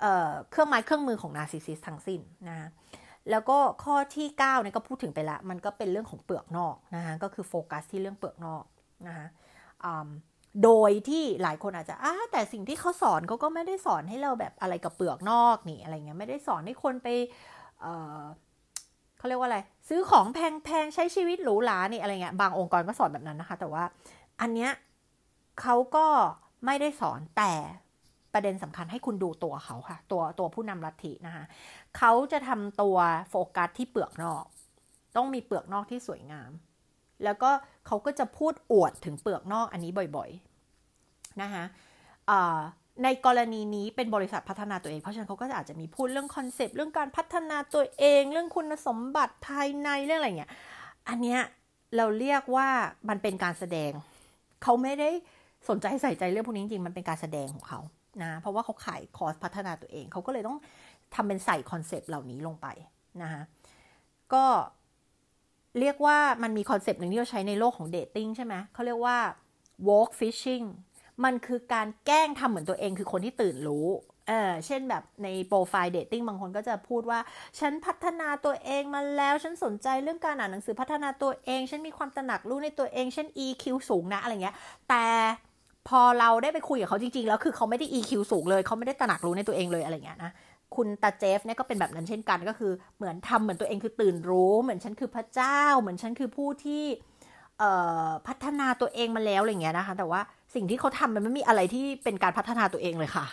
[0.00, 2.68] เอ่อเครื่องไม้เครื่องมือของนาร์ซิสซิสทั้งสิ้นนะ
[3.30, 8.64] แล้วก็ข้อที่9เนี่ยก็พูดถึงไปละ มันก็เป็นเรื่องของเปลือกนอกนะคะก็คือโฟกัสที่เรื่องเปลือกนอก
[9.06, 9.26] นะคะ
[10.64, 17.08] โดยที่หลายคนอาจจะอ่าแต่สิ่งที่เขาสอนเขาก็ไม่ได้สอนให้เราแบบอะไรกับเปลือกนอกนี่อะไรเงี้ยไม่ได้สอนให้คนไป
[19.26, 23.84] เขาเรียกว่าอะไร ซื้อของแพงๆ ใช้ชีวิตหรูหรานี่อะไรเงี้ยบางองค์กรก็สอนแบบนั้นนะคะ แต่ว่า
[24.40, 24.70] อันเนี้ย
[25.60, 26.06] เขาก็
[26.66, 27.52] ไม่ได้สอนแต่
[28.32, 31.44] ประเด็นสำคัญให้คุณดูตัวเขาค่ะ ตัวตัวผู้นำลัทธินะคะ
[31.98, 32.96] เขาจะทำตัว
[33.30, 34.44] โฟกัสที่เปลือกนอก
[35.16, 36.50] ต้องมีเปลือกนอกที่สวยงาม
[37.24, 37.50] แล้วก็
[37.86, 41.64] เขาก็จะพูดอวดถึงเปลือกนอกอันนี้บ่อยๆนะคะ
[43.04, 50.52] ในกรณีนี้เป็นบริษัทพัฒนาตัวเอง เพราะฉะนั้นเขาก็อาจจะมีพูดเรื่องคอนเซปต์เรื่องการพัฒนาตัวเอง เรื่องคุณสมบัติภายในเรื่องอะไรเงี้ย
[51.08, 51.40] อันเนี้ย
[51.96, 52.68] เราเรียกว่า
[53.08, 53.90] มันเป็นการแสดง
[54.62, 55.10] เขาไม่ได้
[55.68, 57.80] สนใจใส่ใจเรื่องพวกนี้จริงๆ มันเป็นการแสดงของเขา
[58.22, 60.58] นะ เพราะว่าเขาขายคอร์สพัฒนาตัวเอง เขาก็เลยต้อง
[61.14, 62.66] ทำเป็นใส่คอนเซปต์เหล่านี้ลงไป
[63.22, 63.42] นะคะ
[64.34, 64.44] ก็
[65.80, 69.18] เรียกว่ามันมีคอนเซปต์หนึ่งที่เราใช้ในโลกของ dating ใช่ไหมเขาเรียกว่า
[69.88, 70.64] woke fishing
[71.24, 73.86] มันคือการแกล้งทำเหมือนตัวเองคือคนที่ตื่นรู้
[74.28, 77.18] เออเช่นแบบในโปรไฟล์ dating บางคนก็จะพูดว่า
[77.58, 84.56] ฉันพัฒนาตัวเองมาแล้ว ฉันสนใจเรื่องการอ่านหนังสือพัฒนาตัวเอง ฉันมีความตระหนักรู้ในตัวเอง ฉัน EQ สูงนะอะไรเงี้ย
[84.88, 85.04] แต่
[85.88, 90.30] พอเราได้ไปคุยกับเขาจริงๆ แล้วคือเขาไม่ได้ EQ สูงเลย เขาไม่ได้ตระหนักรู้ในตัวเองเลยอะไรเงี้ยนะ
[90.76, 96.84] คุณตาเจฟเนี่ยก็เป็นแบบนั้นเช่นกันก็คือเหมือนทำเหมือนตัวเองคือตื่นรู้ เหมือนฉันคือพระเจ้า เหมือนฉันคือผู้ที่
[98.26, 100.20] พัฒนาตัวเองมาแล้วอะไรเงี้ยนะคะ แต่ว่า
[100.56, 103.26] สิ่งที่เขาทำมันไม่มีอะไรที่เป็นการพัฒนาตัวเองเลยค่ะ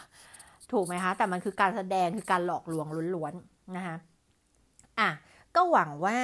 [0.72, 3.96] ถูกไหมคะ แต่มันคือการแสดงคือการหลอกลวงล้วนๆนะคะ
[5.00, 5.10] อะ
[5.56, 6.18] ก็หวังว่า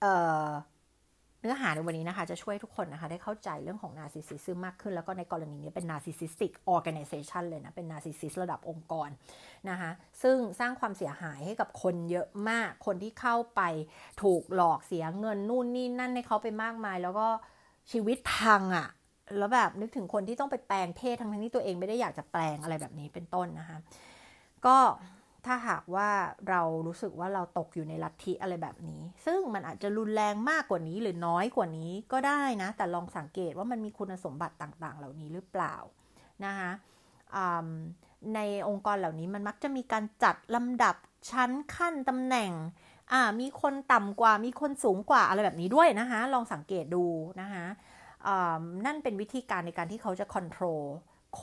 [0.00, 9.08] เนื้อหาในวันนี้นะคะ จะช่วยทุกคนนะคะ ได้เข้าใจเรื่องของ narcissism มากขึ้น แล้วก็ในกรณีนี้เป็น narcissistic organization เลยนะ เป็น narcissist ระดับองค์กร
[9.70, 9.90] นะคะ
[10.22, 13.62] ซึ่งสร้างความเสียหายให้กับคนเยอะมาก คนที่เข้าไป
[14.22, 17.28] ถูกหลอกเสียเงินนู่นนี่นั่นให้เขาไปมากมาย แล้วก็
[17.92, 18.88] ชีวิตพังอะ่ะ
[19.38, 23.78] แล้วแบบนึกถึงคนที่ต้องไปแปลงเพศทั้งที่ตัวเองไม่ได้อยากจะแปลงอะไรแบบนี้เป็นต้นนะคะ
[24.66, 24.78] ก็
[25.46, 26.08] ถ้าหากว่า
[26.48, 35.74] เรารู้สึกว่าเราตกอยู่ในลัทธิอะไรแบบนี้ ซึ่งมันอาจจะรุนแรงมากกว่านี้หรือน้อยกว่านี้ก็ได้นะ แต่ลองสังเกตว่ามันมีคุณสมบัติต่างๆ เหล่านี้หรือเปล่า
[36.44, 36.70] นะคะ
[38.34, 40.96] ในองค์กรเหล่านี้มันมักจะมีการจัดลำดับ
[41.30, 42.52] ชั้นขั้นตำแหน่ง
[43.40, 47.04] มีคนต่ำกว่ามีคนสูงกว่าอะไรแบบนี้ด้วยนะคะ ลองสังเกตดู
[47.40, 47.66] นะคะ
[48.86, 50.84] นั่นเป็นวิธีการในการที่เขาจะคอนโทรล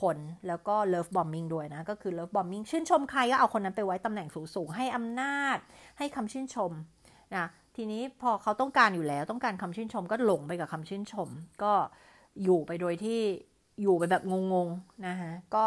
[0.00, 0.18] คน
[0.48, 5.58] แล้วก็เลิฟบอมบิงด้วยนะ ก็คือเลิฟบอมบิงชื่นชมใครก็เอาคนนั้นไปไว้ตำแหน่งสูงๆให้อำนาจ
[5.98, 6.72] ให้คำชื่นชม
[7.36, 11.28] นะทีนี้พอเขาต้องการอยู่แล้วต้องการคำชื่นชม ก็หลงไปกับคำชื่นชม
[11.62, 11.72] ก็
[12.42, 13.20] อยู่ไปโดยที่
[13.82, 14.22] อยู่ไปแบบ
[14.52, 15.64] งงๆนะคะก็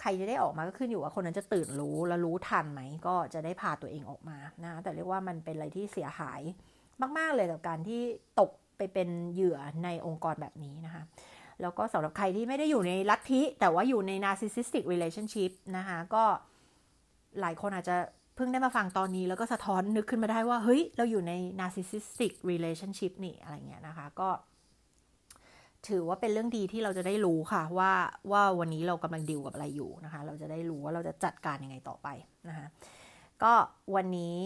[0.00, 6.40] ใครจะได้ออกมาก็ขึ้นอยู่ว่าคนนั้นจะตื่นรู้แล้วรู้ทันไหม ก็จะได้พาตัวเองออกมานะแต่เรียกว่ามันเป็นอะไรที่เสียหาย
[7.18, 8.02] มาก ๆเลยกับการที่
[8.40, 11.02] ตก ไปเป็นเหยื่อในองค์กรแบบนี้นะคะ
[11.62, 16.24] แล้วก็สำหรับใครที่ไม่ได้อยู่ในลัทธิ แต่ว่าอยู่ใน narcissistic relationship นะคะก็
[17.40, 17.96] หลายคนอาจจะ
[18.36, 24.28] เพิ่งได้มาฟังตอนนี้แล้วก็สะท้อนนึกขึ้นมาได้ว่า เฮ้ย เราอยู่ใน narcissistic relationship นี่อะไรเงี้ยนะคะ ก็
[25.88, 27.92] ถือว่าเป็นเรื่องดีที่เราจะได้รู้ค่ะ ว่า
[28.32, 32.08] ว่าวันนี้เรากำลังดิวกับอะไรอยู่นะคะ เราจะได้รู้ว่าเราจะจัดการยังไงต่อไป
[32.48, 32.66] นะคะ
[33.42, 33.52] ก็
[33.94, 34.38] วันนี้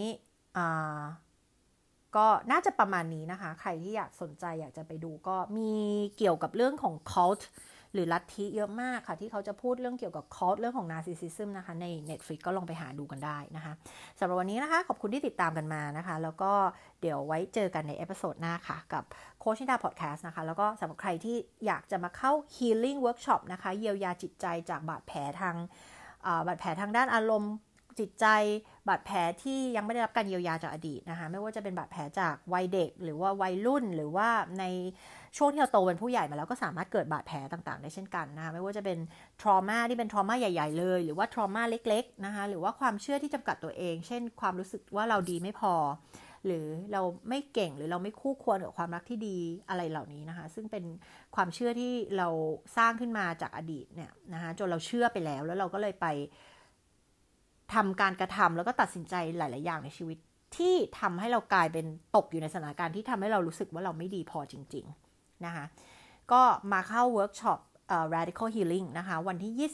[2.15, 5.73] ก็น่าจะประมาณนี้นะคะ ใครที่อยากสนใจอยากจะไปดูก็มี
[6.17, 7.43] เกี่ยวกับเรื่องของ cult
[7.93, 13.73] หรือลัทธิเยอะมากค่ะ ที่เขาจะพูดเรื่องเกี่ยวกับ cult เรื่องของ narcissism นะคะ ใน Netflix ก็ลองไปหาดูกันได้นะคะ
[14.19, 16.51] สำหรับวันนี้นะคะ ขอบคุณที่ติดตามกันมานะคะ แล้วก็
[17.01, 19.03] เดี๋ยวไว้เจอกันใน episode หน้าค่ะ กับ
[19.39, 25.55] โค้ชนิดาพอดแคสต์นะคะ แล้วก็สำหรับใครที่อยากจะมาเข้า healing workshop นะคะ เยียวยาจิตใจจากบาดแผลทาง
[26.47, 27.53] บาดแผลทางด้านอารมณ์
[27.99, 28.25] จิตใจ
[28.87, 34.29] บาดแผลที่ยังไม่ได้รับการเยียวยาจากอดีตนะคะไม่ว่าจะเป็นบาดแผลจากวัยเด็ก หรือว่าวัยรุ่นหรือว่า
[34.59, 34.63] ใน
[35.37, 38.97] ช่วงที่เราโตเป็นผู้ใหญ่มาแล้วก็สามารถเกิดบาดแผลต่างๆ ได้เช่นกันนะคะไม่ว่าจะเป็น
[39.41, 45.73] ทรมาที่เป็นทรมาใหญ่ ๆ เลย หรือว่าทรมาเล็กๆนะคะหรือว่าความเชื่อที่จำกัดตัวเอง เช่น ความรู้สึกว่าเราดีไม่พอ
[46.45, 49.37] หรือเราไม่เก่งหรือเราไม่คู่ควรกับความรักที่ดี
[49.69, 50.83] อะไรเหล่านี้นะคะซึ่งเป็น
[51.35, 52.27] ความเชื่อที่เรา
[52.77, 56.07] สร้างขึ้นมาจากอดีตเนี่ยนะคะจนเราเชื่อไปแล้วแล้วเราก็เลยไป
[57.73, 60.17] ทำการกระทำแล้วก็ตัดสินใจหลาย ๆ อย่างในชีวิต
[60.57, 65.65] ที่ทำให้เรากลายเป็นตกอยู่ในสถานการณ์ที่ทำให้เรารู้สึกว่าเราไม่ดีพอจริง ๆ นะคะ
[66.31, 66.41] ก็
[66.71, 67.59] มาเข้าเวิร์กช็อป
[68.15, 69.69] radical healing นะคะ วันที่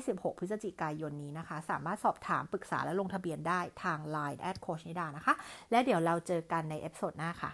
[0.00, 5.34] 25-26 พฤศจิกายนนี้นะคะ สามารถสอบถามปรึกษาและลงทะเบียนได้ทาง Line แอดโค้ชนิดานะคะ
[5.70, 7.50] และเดี๋ยวเราเจอกันใน episode หน้าค่ะ